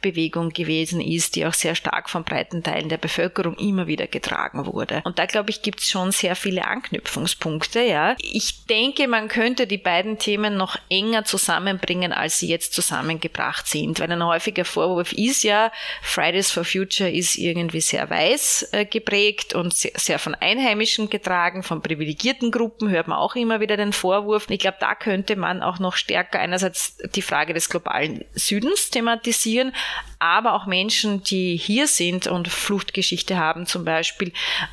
Bottom-up-Bewegung 0.00 0.50
gewesen 0.50 1.00
ist, 1.00 1.36
die 1.36 1.46
auch 1.46 1.54
sehr 1.54 1.74
stark 1.74 2.10
von 2.10 2.24
breiten 2.24 2.62
Teilen 2.62 2.88
der 2.88 2.98
Bevölkerung 2.98 3.56
immer 3.56 3.86
wieder 3.86 4.06
getragen 4.06 4.66
wurde. 4.66 5.02
Und 5.04 5.18
da 5.18 5.26
glaube 5.26 5.50
ich, 5.50 5.62
gibt 5.62 5.80
es 5.80 5.88
schon 5.88 6.12
sehr 6.12 6.36
viele 6.36 6.66
Anknüpfungspunkte. 6.66 7.80
Ja. 7.80 8.16
Ich 8.18 8.66
denke, 8.66 9.08
man 9.08 9.28
könnte 9.28 9.66
die 9.66 9.78
beiden 9.78 10.18
Themen 10.18 10.56
noch 10.56 10.76
enger 10.88 11.24
zusammenbringen, 11.24 12.12
als 12.12 12.38
sie 12.38 12.48
jetzt 12.48 12.72
zusammengebracht 12.72 13.66
sind, 13.66 14.00
weil 14.00 14.10
ein 14.10 14.24
häufiger 14.24 14.64
Vorwurf 14.64 15.12
ist 15.12 15.42
ja, 15.44 15.72
Fridays 16.02 16.50
for 16.50 16.64
Future 16.64 17.10
ist 17.10 17.36
irgendwie 17.36 17.80
sehr 17.80 18.08
weiß 18.08 18.70
äh, 18.72 18.84
geprägt 18.84 19.54
und 19.54 19.74
sehr 19.74 20.18
von 20.18 20.34
Einheimischen 20.34 21.10
getragen, 21.10 21.62
von 21.62 21.82
privilegierten 21.82 22.50
Gruppen 22.50 22.90
hört 22.90 23.08
man 23.08 23.18
auch 23.18 23.34
immer 23.34 23.60
wieder 23.60 23.76
den 23.76 23.92
Vorwurf. 23.92 24.46
Ich 24.48 24.58
glaube, 24.58 24.78
da 24.80 24.94
könnte 24.94 25.36
man 25.36 25.62
auch 25.62 25.78
noch 25.78 25.96
stärker 25.96 26.40
einerseits 26.40 26.96
die 27.14 27.22
Frage 27.22 27.54
des 27.54 27.68
globalen 27.68 28.24
Südens 28.34 28.90
thematisieren, 28.90 29.72
aber 30.18 30.54
auch 30.54 30.66
Menschen, 30.66 31.22
die 31.22 31.56
hier 31.56 31.86
sind 31.86 32.26
und 32.26 32.48
Fluchtgeschichte 32.48 33.38
haben 33.38 33.66
zum 33.66 33.84
Beispiel, 33.84 34.32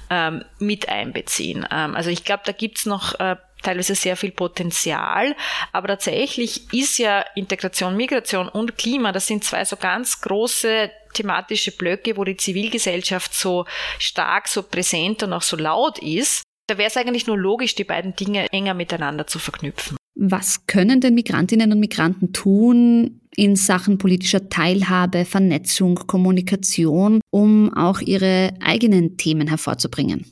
ähm, 0.10 0.44
mit 0.60 0.90
einbeziehen. 0.90 1.66
Ähm, 1.72 1.96
also 1.96 2.10
ich 2.10 2.24
glaube, 2.24 2.44
da 2.46 2.52
gibt's 2.52 2.86
noch 2.86 3.20
äh, 3.20 3.38
teilweise 3.62 3.96
sehr 3.96 4.16
viel 4.16 4.32
Potenzial. 4.32 5.36
Aber 5.72 5.88
tatsächlich 5.88 6.74
ist 6.74 6.98
ja 6.98 7.26
Integration, 7.36 7.96
Migration 7.96 8.50
und 8.50 8.78
Klima, 8.78 9.12
das 9.12 9.28
sind 9.28 9.44
zwei 9.44 9.66
so 9.66 9.76
ganz 9.76 10.22
große 10.22 10.92
thematische 11.14 11.72
Blöcke, 11.72 12.18
wo 12.18 12.24
die 12.24 12.38
Zivilgesellschaft 12.38 13.34
so 13.34 13.66
stark, 14.00 14.48
so 14.48 14.64
präsent 14.64 15.24
und 15.24 15.34
auch 15.34 15.42
so 15.42 15.58
laut 15.58 15.98
ist. 16.00 16.44
Da 16.68 16.78
wäre 16.78 16.90
es 16.90 16.98
eigentlich 16.98 17.28
nur 17.28 17.38
logisch, 17.38 17.76
die 17.76 17.86
beiden 17.86 18.16
Dinge 18.16 18.52
enger 18.52 18.74
miteinander 18.74 19.26
zu 19.26 19.40
verknüpfen. 19.40 19.98
Was 20.16 20.66
können 20.66 21.00
denn 21.00 21.14
Migrantinnen 21.14 21.72
und 21.72 21.80
Migranten 21.80 22.34
tun 22.34 23.22
in 23.38 23.56
Sachen 23.56 23.98
politischer 23.98 24.50
Teilhabe, 24.50 25.24
Vernetzung, 25.24 25.96
Kommunikation, 25.96 27.22
um 27.30 27.74
auch 27.74 28.02
ihre 28.02 28.54
eigenen 28.60 29.16
Themen 29.16 29.48
hervorzubringen? 29.48 30.26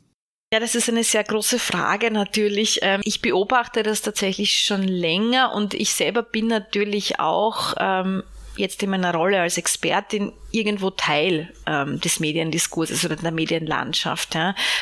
Ja, 0.52 0.60
das 0.60 0.76
ist 0.76 0.90
eine 0.90 1.04
sehr 1.04 1.24
große 1.24 1.60
Frage 1.60 2.12
natürlich. 2.12 2.80
Ähm, 2.82 3.02
ich 3.04 3.22
beobachte 3.22 3.84
das 3.84 4.02
tatsächlich 4.02 4.58
schon 4.58 4.84
länger 4.84 5.54
und 5.54 5.74
ich 5.74 5.94
selber 5.94 6.24
bin 6.24 6.48
natürlich 6.48 7.20
auch 7.20 7.76
ähm, 7.80 8.24
jetzt 8.58 8.82
in 8.82 8.90
meiner 8.90 9.14
Rolle 9.14 9.42
als 9.42 9.58
Expertin 9.58 10.32
irgendwo 10.52 10.90
Teil 10.90 11.52
ähm, 11.68 12.00
des 12.00 12.20
Mediendiskurses 12.20 13.06
oder 13.06 13.18
der 13.18 13.32
Medienlandschaft, 13.32 14.36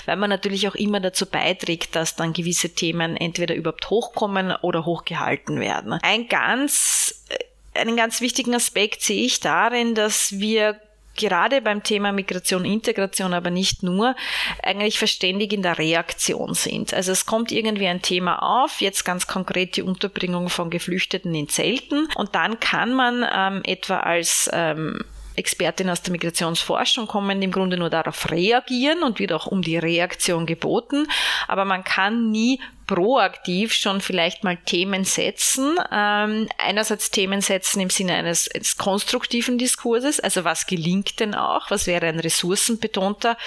weil 0.05 0.15
man 0.15 0.29
natürlich 0.29 0.67
auch 0.67 0.75
immer 0.75 0.99
dazu 0.99 1.25
beiträgt, 1.25 1.95
dass 1.95 2.15
dann 2.15 2.33
gewisse 2.33 2.69
Themen 2.69 3.17
entweder 3.17 3.55
überhaupt 3.55 3.89
hochkommen 3.89 4.53
oder 4.61 4.85
hochgehalten 4.85 5.59
werden. 5.59 5.93
Ein 6.03 6.27
ganz, 6.27 7.25
äh, 7.29 7.37
einen 7.75 7.95
ganz 7.95 8.21
wichtigen 8.21 8.55
Aspekt 8.55 9.01
sehe 9.01 9.25
ich 9.25 9.39
darin, 9.39 9.95
dass 9.95 10.39
wir 10.39 10.79
gerade 11.15 11.61
beim 11.61 11.83
Thema 11.83 12.11
Migration, 12.11 12.65
Integration, 12.65 13.33
aber 13.33 13.49
nicht 13.49 13.83
nur, 13.83 14.15
eigentlich 14.61 14.97
verständig 14.97 15.53
in 15.53 15.61
der 15.61 15.77
Reaktion 15.77 16.53
sind. 16.53 16.93
Also 16.93 17.11
es 17.11 17.25
kommt 17.25 17.51
irgendwie 17.51 17.87
ein 17.87 18.01
Thema 18.01 18.63
auf, 18.63 18.81
jetzt 18.81 19.03
ganz 19.03 19.27
konkret 19.27 19.75
die 19.77 19.83
Unterbringung 19.83 20.49
von 20.49 20.69
Geflüchteten 20.69 21.33
in 21.35 21.49
Zelten 21.49 22.07
und 22.15 22.35
dann 22.35 22.59
kann 22.59 22.93
man 22.93 23.25
ähm, 23.31 23.61
etwa 23.65 23.99
als 23.99 24.49
ähm, 24.53 25.03
Expertin 25.35 25.89
aus 25.89 26.01
der 26.01 26.11
Migrationsforschung 26.11 27.07
kommen 27.07 27.41
im 27.41 27.51
Grunde 27.51 27.77
nur 27.77 27.89
darauf 27.89 28.29
reagieren 28.29 29.01
und 29.03 29.19
wird 29.19 29.33
auch 29.33 29.47
um 29.47 29.61
die 29.61 29.77
Reaktion 29.77 30.45
geboten. 30.45 31.07
Aber 31.47 31.65
man 31.65 31.83
kann 31.83 32.29
nie 32.29 32.59
proaktiv 32.87 33.73
schon 33.73 34.01
vielleicht 34.01 34.43
mal 34.43 34.57
Themen 34.57 35.05
setzen. 35.05 35.77
Ähm, 35.91 36.49
einerseits 36.57 37.11
Themen 37.11 37.41
setzen 37.41 37.79
im 37.81 37.89
Sinne 37.89 38.15
eines, 38.15 38.49
eines, 38.53 38.77
konstruktiven 38.77 39.57
Diskurses, 39.57 40.19
also 40.19 40.43
was 40.43 40.65
gelingt 40.65 41.19
denn 41.19 41.35
auch, 41.35 41.71
was 41.71 41.87
wäre 41.87 42.07
ein 42.07 42.19
ressourcenbetonter 42.19 43.37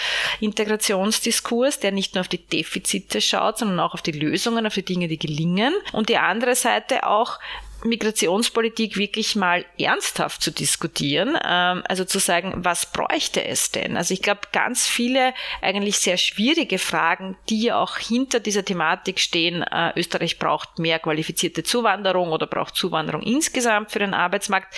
Integrationsdiskurs, 0.40 1.80
der 1.80 1.92
nicht 1.92 2.14
nur 2.14 2.22
auf 2.22 2.28
die 2.28 2.44
Defizite 2.44 3.20
schaut, 3.20 3.58
sondern 3.58 3.80
auch 3.80 3.94
auf 3.94 4.02
die 4.02 4.12
Lösungen, 4.12 4.66
auf 4.66 4.74
die 4.74 4.84
Dinge, 4.84 5.08
die 5.08 5.18
gelingen. 5.18 5.74
Und 5.92 6.08
die 6.08 6.18
andere 6.18 6.54
Seite 6.54 7.06
auch 7.06 7.38
Migrationspolitik 7.86 8.96
wirklich 8.96 9.36
mal 9.36 9.64
ernsthaft 9.78 10.42
zu 10.42 10.50
diskutieren, 10.50 11.38
ähm, 11.44 11.82
also 11.88 12.04
zu 12.04 12.18
sagen, 12.18 12.52
was 12.56 12.92
bräuchte 12.92 13.44
es 13.44 13.70
denn? 13.70 13.96
Also 13.96 14.14
ich 14.14 14.22
glaube, 14.22 14.40
ganz 14.52 14.86
viele 14.86 15.34
eigentlich 15.62 15.98
sehr 15.98 16.16
schwierige 16.16 16.78
Fragen, 16.78 17.36
die 17.48 17.72
auch 17.72 17.96
hinter 17.96 18.40
dieser 18.40 18.64
Thematik 18.64 19.20
stehen, 19.20 19.62
äh, 19.62 19.92
Österreich 19.96 20.38
braucht 20.38 20.78
mehr 20.78 20.98
qualifizierte 20.98 21.62
Zuwanderung 21.62 22.30
oder 22.30 22.46
braucht 22.46 22.76
Zuwanderung 22.76 23.22
insgesamt 23.22 23.90
für 23.90 23.98
den 23.98 24.14
Arbeitsmarkt, 24.14 24.74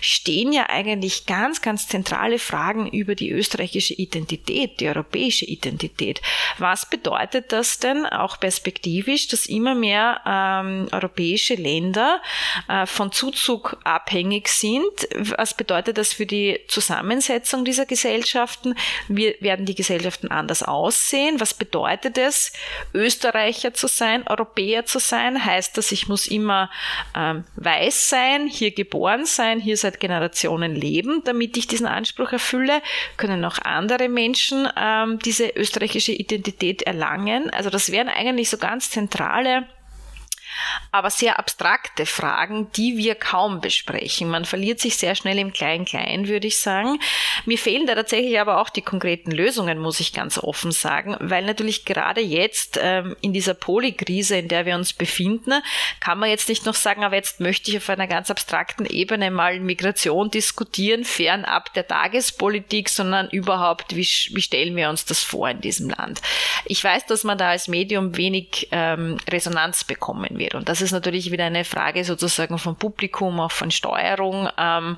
stehen 0.00 0.52
ja 0.52 0.68
eigentlich 0.68 1.26
ganz, 1.26 1.62
ganz 1.62 1.88
zentrale 1.88 2.38
Fragen 2.38 2.88
über 2.88 3.14
die 3.14 3.30
österreichische 3.30 3.94
Identität, 3.94 4.80
die 4.80 4.88
europäische 4.88 5.44
Identität. 5.44 6.20
Was 6.58 6.88
bedeutet 6.88 7.52
das 7.52 7.78
denn 7.78 8.06
auch 8.06 8.38
perspektivisch, 8.40 9.28
dass 9.28 9.46
immer 9.46 9.74
mehr 9.74 10.20
ähm, 10.26 10.88
europäische 10.92 11.54
Länder 11.54 12.20
äh, 12.68 12.86
von 12.86 13.12
Zuzug 13.12 13.76
abhängig 13.84 14.48
sind. 14.48 15.08
Was 15.38 15.54
bedeutet 15.54 15.98
das 15.98 16.12
für 16.12 16.26
die 16.26 16.60
Zusammensetzung 16.68 17.64
dieser 17.64 17.86
Gesellschaften? 17.86 18.74
Wie 19.08 19.36
werden 19.40 19.66
die 19.66 19.74
Gesellschaften 19.74 20.28
anders 20.28 20.62
aussehen? 20.62 21.40
Was 21.40 21.54
bedeutet 21.54 22.18
es, 22.18 22.52
Österreicher 22.94 23.74
zu 23.74 23.86
sein, 23.86 24.26
Europäer 24.26 24.84
zu 24.84 24.98
sein? 24.98 25.44
Heißt 25.44 25.76
das, 25.76 25.92
ich 25.92 26.08
muss 26.08 26.26
immer 26.28 26.70
ähm, 27.16 27.44
weiß 27.56 28.08
sein, 28.08 28.46
hier 28.46 28.72
geboren 28.72 29.24
sein, 29.24 29.60
hier 29.60 29.76
seit 29.76 30.00
Generationen 30.00 30.74
leben, 30.74 31.22
damit 31.24 31.56
ich 31.56 31.66
diesen 31.66 31.86
Anspruch 31.86 32.32
erfülle? 32.32 32.82
Können 33.16 33.44
auch 33.44 33.58
andere 33.58 34.08
Menschen 34.08 34.68
ähm, 34.76 35.18
diese 35.24 35.48
österreichische 35.50 36.12
Identität 36.12 36.82
erlangen? 36.82 37.50
Also 37.50 37.70
das 37.70 37.90
wären 37.90 38.08
eigentlich 38.08 38.50
so 38.50 38.58
ganz 38.58 38.90
zentrale 38.90 39.66
aber 40.92 41.10
sehr 41.10 41.38
abstrakte 41.38 42.06
Fragen, 42.06 42.70
die 42.72 42.96
wir 42.96 43.14
kaum 43.14 43.60
besprechen. 43.60 44.28
Man 44.28 44.44
verliert 44.44 44.80
sich 44.80 44.96
sehr 44.96 45.14
schnell 45.14 45.38
im 45.38 45.52
Klein-Klein, 45.52 46.28
würde 46.28 46.46
ich 46.46 46.58
sagen. 46.58 46.98
Mir 47.44 47.58
fehlen 47.58 47.86
da 47.86 47.94
tatsächlich 47.94 48.40
aber 48.40 48.60
auch 48.60 48.70
die 48.70 48.82
konkreten 48.82 49.30
Lösungen, 49.30 49.78
muss 49.78 50.00
ich 50.00 50.12
ganz 50.12 50.38
offen 50.38 50.72
sagen, 50.72 51.16
weil 51.20 51.44
natürlich 51.44 51.84
gerade 51.84 52.20
jetzt 52.20 52.78
ähm, 52.82 53.16
in 53.20 53.32
dieser 53.32 53.54
Polykrise, 53.54 54.36
in 54.36 54.48
der 54.48 54.66
wir 54.66 54.74
uns 54.74 54.92
befinden, 54.92 55.62
kann 56.00 56.18
man 56.18 56.30
jetzt 56.30 56.48
nicht 56.48 56.66
noch 56.66 56.74
sagen, 56.74 57.04
aber 57.04 57.16
jetzt 57.16 57.40
möchte 57.40 57.70
ich 57.70 57.76
auf 57.78 57.88
einer 57.88 58.06
ganz 58.06 58.30
abstrakten 58.30 58.86
Ebene 58.86 59.30
mal 59.30 59.60
Migration 59.60 60.30
diskutieren, 60.30 61.04
fernab 61.04 61.72
der 61.74 61.86
Tagespolitik, 61.86 62.88
sondern 62.88 63.28
überhaupt, 63.30 63.96
wie, 63.96 64.08
wie 64.34 64.42
stellen 64.42 64.76
wir 64.76 64.88
uns 64.88 65.04
das 65.04 65.22
vor 65.22 65.48
in 65.48 65.60
diesem 65.60 65.90
Land? 65.90 66.20
Ich 66.64 66.82
weiß, 66.82 67.06
dass 67.06 67.24
man 67.24 67.38
da 67.38 67.50
als 67.50 67.68
Medium 67.68 68.16
wenig 68.16 68.68
ähm, 68.70 69.18
Resonanz 69.28 69.84
bekommen 69.84 70.38
wird. 70.38 70.49
Und 70.54 70.68
das 70.68 70.80
ist 70.80 70.92
natürlich 70.92 71.30
wieder 71.30 71.44
eine 71.44 71.64
Frage 71.64 72.04
sozusagen 72.04 72.58
vom 72.58 72.76
Publikum, 72.76 73.40
auch 73.40 73.52
von 73.52 73.70
Steuerung. 73.70 74.48
Ähm, 74.58 74.96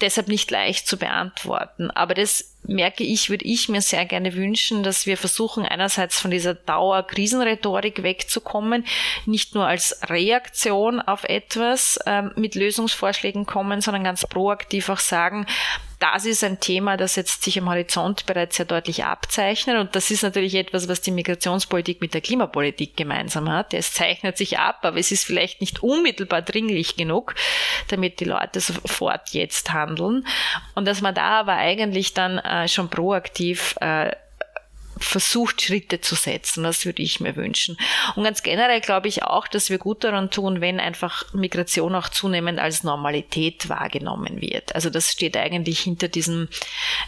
deshalb 0.00 0.28
nicht 0.28 0.50
leicht 0.50 0.86
zu 0.86 0.96
beantworten. 0.96 1.90
Aber 1.90 2.14
das 2.14 2.49
merke 2.62 3.04
ich, 3.04 3.30
würde 3.30 3.44
ich 3.44 3.68
mir 3.68 3.80
sehr 3.80 4.04
gerne 4.04 4.34
wünschen, 4.34 4.82
dass 4.82 5.06
wir 5.06 5.16
versuchen, 5.16 5.64
einerseits 5.64 6.20
von 6.20 6.30
dieser 6.30 6.54
Dauerkrisenrhetorik 6.54 8.02
wegzukommen, 8.02 8.84
nicht 9.26 9.54
nur 9.54 9.66
als 9.66 10.00
Reaktion 10.08 11.00
auf 11.00 11.24
etwas 11.24 11.98
ähm, 12.06 12.32
mit 12.36 12.54
Lösungsvorschlägen 12.54 13.46
kommen, 13.46 13.80
sondern 13.80 14.04
ganz 14.04 14.26
proaktiv 14.26 14.88
auch 14.88 14.98
sagen, 14.98 15.46
das 16.00 16.24
ist 16.24 16.42
ein 16.42 16.60
Thema, 16.60 16.96
das 16.96 17.14
jetzt 17.16 17.44
sich 17.44 17.58
am 17.58 17.68
Horizont 17.68 18.24
bereits 18.24 18.56
sehr 18.56 18.64
deutlich 18.64 19.04
abzeichnet. 19.04 19.76
Und 19.76 19.94
das 19.94 20.10
ist 20.10 20.22
natürlich 20.22 20.54
etwas, 20.54 20.88
was 20.88 21.02
die 21.02 21.10
Migrationspolitik 21.10 22.00
mit 22.00 22.14
der 22.14 22.22
Klimapolitik 22.22 22.96
gemeinsam 22.96 23.50
hat. 23.50 23.74
Es 23.74 23.92
zeichnet 23.92 24.38
sich 24.38 24.58
ab, 24.58 24.78
aber 24.80 24.96
es 24.96 25.12
ist 25.12 25.24
vielleicht 25.24 25.60
nicht 25.60 25.82
unmittelbar 25.82 26.40
dringlich 26.40 26.96
genug, 26.96 27.34
damit 27.88 28.20
die 28.20 28.24
Leute 28.24 28.60
sofort 28.60 29.28
jetzt 29.34 29.74
handeln. 29.74 30.26
Und 30.74 30.86
dass 30.86 31.02
man 31.02 31.14
da 31.14 31.40
aber 31.40 31.56
eigentlich 31.56 32.14
dann 32.14 32.40
äh, 32.50 32.68
schon 32.68 32.88
proaktiv 32.88 33.76
äh, 33.80 34.10
versucht, 35.00 35.62
Schritte 35.62 36.00
zu 36.00 36.14
setzen. 36.14 36.62
Das 36.62 36.84
würde 36.84 37.02
ich 37.02 37.20
mir 37.20 37.34
wünschen. 37.36 37.76
Und 38.14 38.24
ganz 38.24 38.42
generell 38.42 38.80
glaube 38.80 39.08
ich 39.08 39.22
auch, 39.22 39.48
dass 39.48 39.70
wir 39.70 39.78
gut 39.78 40.04
daran 40.04 40.30
tun, 40.30 40.60
wenn 40.60 40.78
einfach 40.78 41.32
Migration 41.32 41.94
auch 41.94 42.08
zunehmend 42.10 42.58
als 42.58 42.84
Normalität 42.84 43.68
wahrgenommen 43.68 44.40
wird. 44.40 44.74
Also 44.74 44.90
das 44.90 45.10
steht 45.10 45.36
eigentlich 45.36 45.80
hinter 45.80 46.08
diesem, 46.08 46.48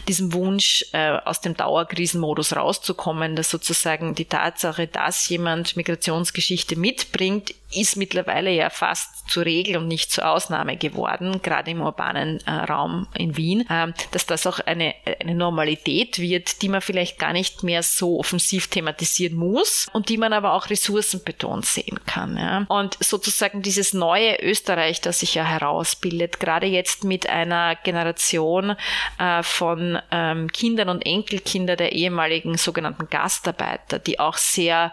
diesem 0.07 0.33
Wunsch, 0.33 0.85
äh, 0.91 1.17
aus 1.23 1.41
dem 1.41 1.55
Dauerkrisenmodus 1.55 2.55
rauszukommen, 2.55 3.35
dass 3.35 3.49
sozusagen 3.49 4.15
die 4.15 4.25
Tatsache, 4.25 4.87
dass 4.87 5.29
jemand 5.29 5.77
Migrationsgeschichte 5.77 6.75
mitbringt, 6.75 7.53
ist 7.75 7.97
mittlerweile 7.97 8.51
ja 8.51 8.69
fast 8.69 9.29
zur 9.29 9.45
Regel 9.45 9.77
und 9.77 9.87
nicht 9.87 10.11
zur 10.11 10.29
Ausnahme 10.29 10.77
geworden, 10.77 11.41
gerade 11.41 11.71
im 11.71 11.81
urbanen 11.81 12.39
äh, 12.45 12.51
Raum 12.51 13.07
in 13.17 13.37
Wien, 13.37 13.65
äh, 13.69 13.91
dass 14.11 14.25
das 14.25 14.45
auch 14.47 14.59
eine, 14.59 14.95
eine 15.19 15.35
Normalität 15.35 16.19
wird, 16.19 16.61
die 16.61 16.69
man 16.69 16.81
vielleicht 16.81 17.19
gar 17.19 17.33
nicht 17.33 17.63
mehr 17.63 17.83
so 17.83 18.19
offensiv 18.19 18.67
thematisieren 18.67 19.37
muss 19.37 19.87
und 19.93 20.09
die 20.09 20.17
man 20.17 20.33
aber 20.33 20.53
auch 20.53 20.69
ressourcenbetont 20.69 21.65
sehen 21.65 21.99
kann. 22.05 22.37
Ja. 22.37 22.65
Und 22.67 22.97
sozusagen 22.99 23.61
dieses 23.61 23.93
neue 23.93 24.41
Österreich, 24.41 25.01
das 25.01 25.19
sich 25.19 25.35
ja 25.35 25.43
herausbildet, 25.43 26.39
gerade 26.39 26.67
jetzt 26.67 27.03
mit 27.03 27.29
einer 27.29 27.75
Generation 27.75 28.75
äh, 29.19 29.43
von 29.43 29.99
ähm, 30.11 30.51
Kindern 30.51 30.89
und 30.89 31.05
Enkelkinder 31.05 31.75
der 31.75 31.93
ehemaligen 31.93 32.57
sogenannten 32.57 33.09
Gastarbeiter, 33.09 33.99
die 33.99 34.19
auch 34.19 34.37
sehr 34.37 34.91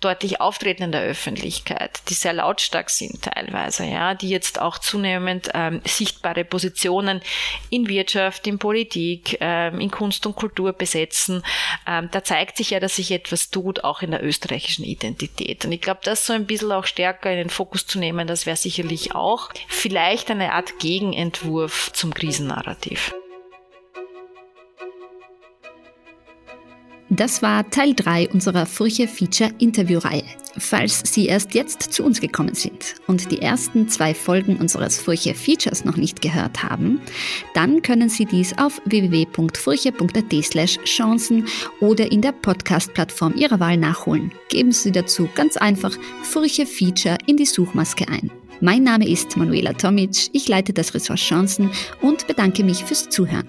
deutlich 0.00 0.40
auftreten 0.40 0.84
in 0.84 0.92
der 0.92 1.02
Öffentlichkeit, 1.02 2.00
die 2.08 2.14
sehr 2.14 2.32
lautstark 2.32 2.90
sind 2.90 3.22
teilweise, 3.22 3.84
ja, 3.84 4.14
die 4.14 4.28
jetzt 4.28 4.60
auch 4.60 4.78
zunehmend 4.78 5.50
ähm, 5.54 5.80
sichtbare 5.84 6.44
Positionen 6.44 7.20
in 7.70 7.88
Wirtschaft, 7.88 8.46
in 8.46 8.58
Politik, 8.58 9.38
ähm, 9.40 9.80
in 9.80 9.90
Kunst 9.90 10.26
und 10.26 10.36
Kultur 10.36 10.72
besetzen. 10.72 11.42
Ähm, 11.86 12.08
da 12.12 12.22
zeigt 12.22 12.56
sich 12.56 12.70
ja, 12.70 12.80
dass 12.80 12.96
sich 12.96 13.10
etwas 13.10 13.50
tut, 13.50 13.84
auch 13.84 14.02
in 14.02 14.10
der 14.10 14.22
österreichischen 14.22 14.84
Identität. 14.84 15.64
Und 15.64 15.72
ich 15.72 15.80
glaube, 15.80 16.00
das 16.02 16.26
so 16.26 16.32
ein 16.32 16.46
bisschen 16.46 16.72
auch 16.72 16.86
stärker 16.86 17.30
in 17.30 17.38
den 17.38 17.50
Fokus 17.50 17.86
zu 17.86 17.98
nehmen, 17.98 18.26
das 18.26 18.46
wäre 18.46 18.56
sicherlich 18.56 19.14
auch 19.14 19.50
vielleicht 19.68 20.30
eine 20.30 20.52
Art 20.52 20.78
Gegenentwurf 20.78 21.90
zum 21.92 22.12
Krisennarrativ. 22.12 23.12
Das 27.08 27.40
war 27.40 27.70
Teil 27.70 27.94
3 27.94 28.30
unserer 28.30 28.66
Furche 28.66 29.06
Feature 29.06 29.52
Interviewreihe. 29.58 30.24
Falls 30.58 31.02
Sie 31.04 31.26
erst 31.26 31.54
jetzt 31.54 31.82
zu 31.92 32.02
uns 32.02 32.20
gekommen 32.20 32.54
sind 32.54 32.96
und 33.06 33.30
die 33.30 33.42
ersten 33.42 33.88
zwei 33.88 34.12
Folgen 34.12 34.56
unseres 34.56 34.98
Furche 34.98 35.34
Features 35.34 35.84
noch 35.84 35.96
nicht 35.96 36.20
gehört 36.20 36.64
haben, 36.64 37.00
dann 37.54 37.82
können 37.82 38.08
Sie 38.08 38.24
dies 38.24 38.58
auf 38.58 38.80
www.furche.at 38.86 40.44
slash 40.44 40.78
Chancen 40.84 41.46
oder 41.80 42.10
in 42.10 42.22
der 42.22 42.32
Podcast-Plattform 42.32 43.34
Ihrer 43.36 43.60
Wahl 43.60 43.76
nachholen. 43.76 44.32
Geben 44.48 44.72
Sie 44.72 44.90
dazu 44.90 45.28
ganz 45.36 45.56
einfach 45.56 45.96
Furche 46.24 46.66
Feature 46.66 47.18
in 47.26 47.36
die 47.36 47.46
Suchmaske 47.46 48.08
ein. 48.08 48.32
Mein 48.60 48.82
Name 48.82 49.08
ist 49.08 49.36
Manuela 49.36 49.74
Tomic, 49.74 50.30
ich 50.32 50.48
leite 50.48 50.72
das 50.72 50.94
Ressort 50.94 51.20
Chancen 51.20 51.70
und 52.00 52.26
bedanke 52.26 52.64
mich 52.64 52.82
fürs 52.82 53.08
Zuhören. 53.10 53.46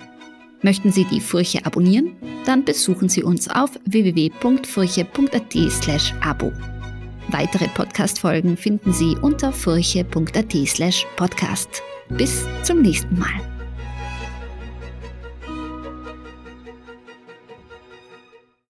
Möchten 0.68 0.92
Sie 0.92 1.06
die 1.06 1.22
Furche 1.22 1.66
abonnieren? 1.66 2.18
Dann 2.46 2.66
besuchen 2.66 3.08
Sie 3.08 3.24
uns 3.24 3.48
auf 3.48 3.80
www.furche.at/abo. 3.86 6.52
Weitere 7.30 7.70
Podcast-Folgen 7.70 8.58
finden 8.58 8.92
Sie 8.92 9.16
unter 9.22 9.54
furche.at/podcast. 9.54 11.70
Bis 12.10 12.46
zum 12.64 12.82
nächsten 12.82 13.18
Mal. 13.18 13.57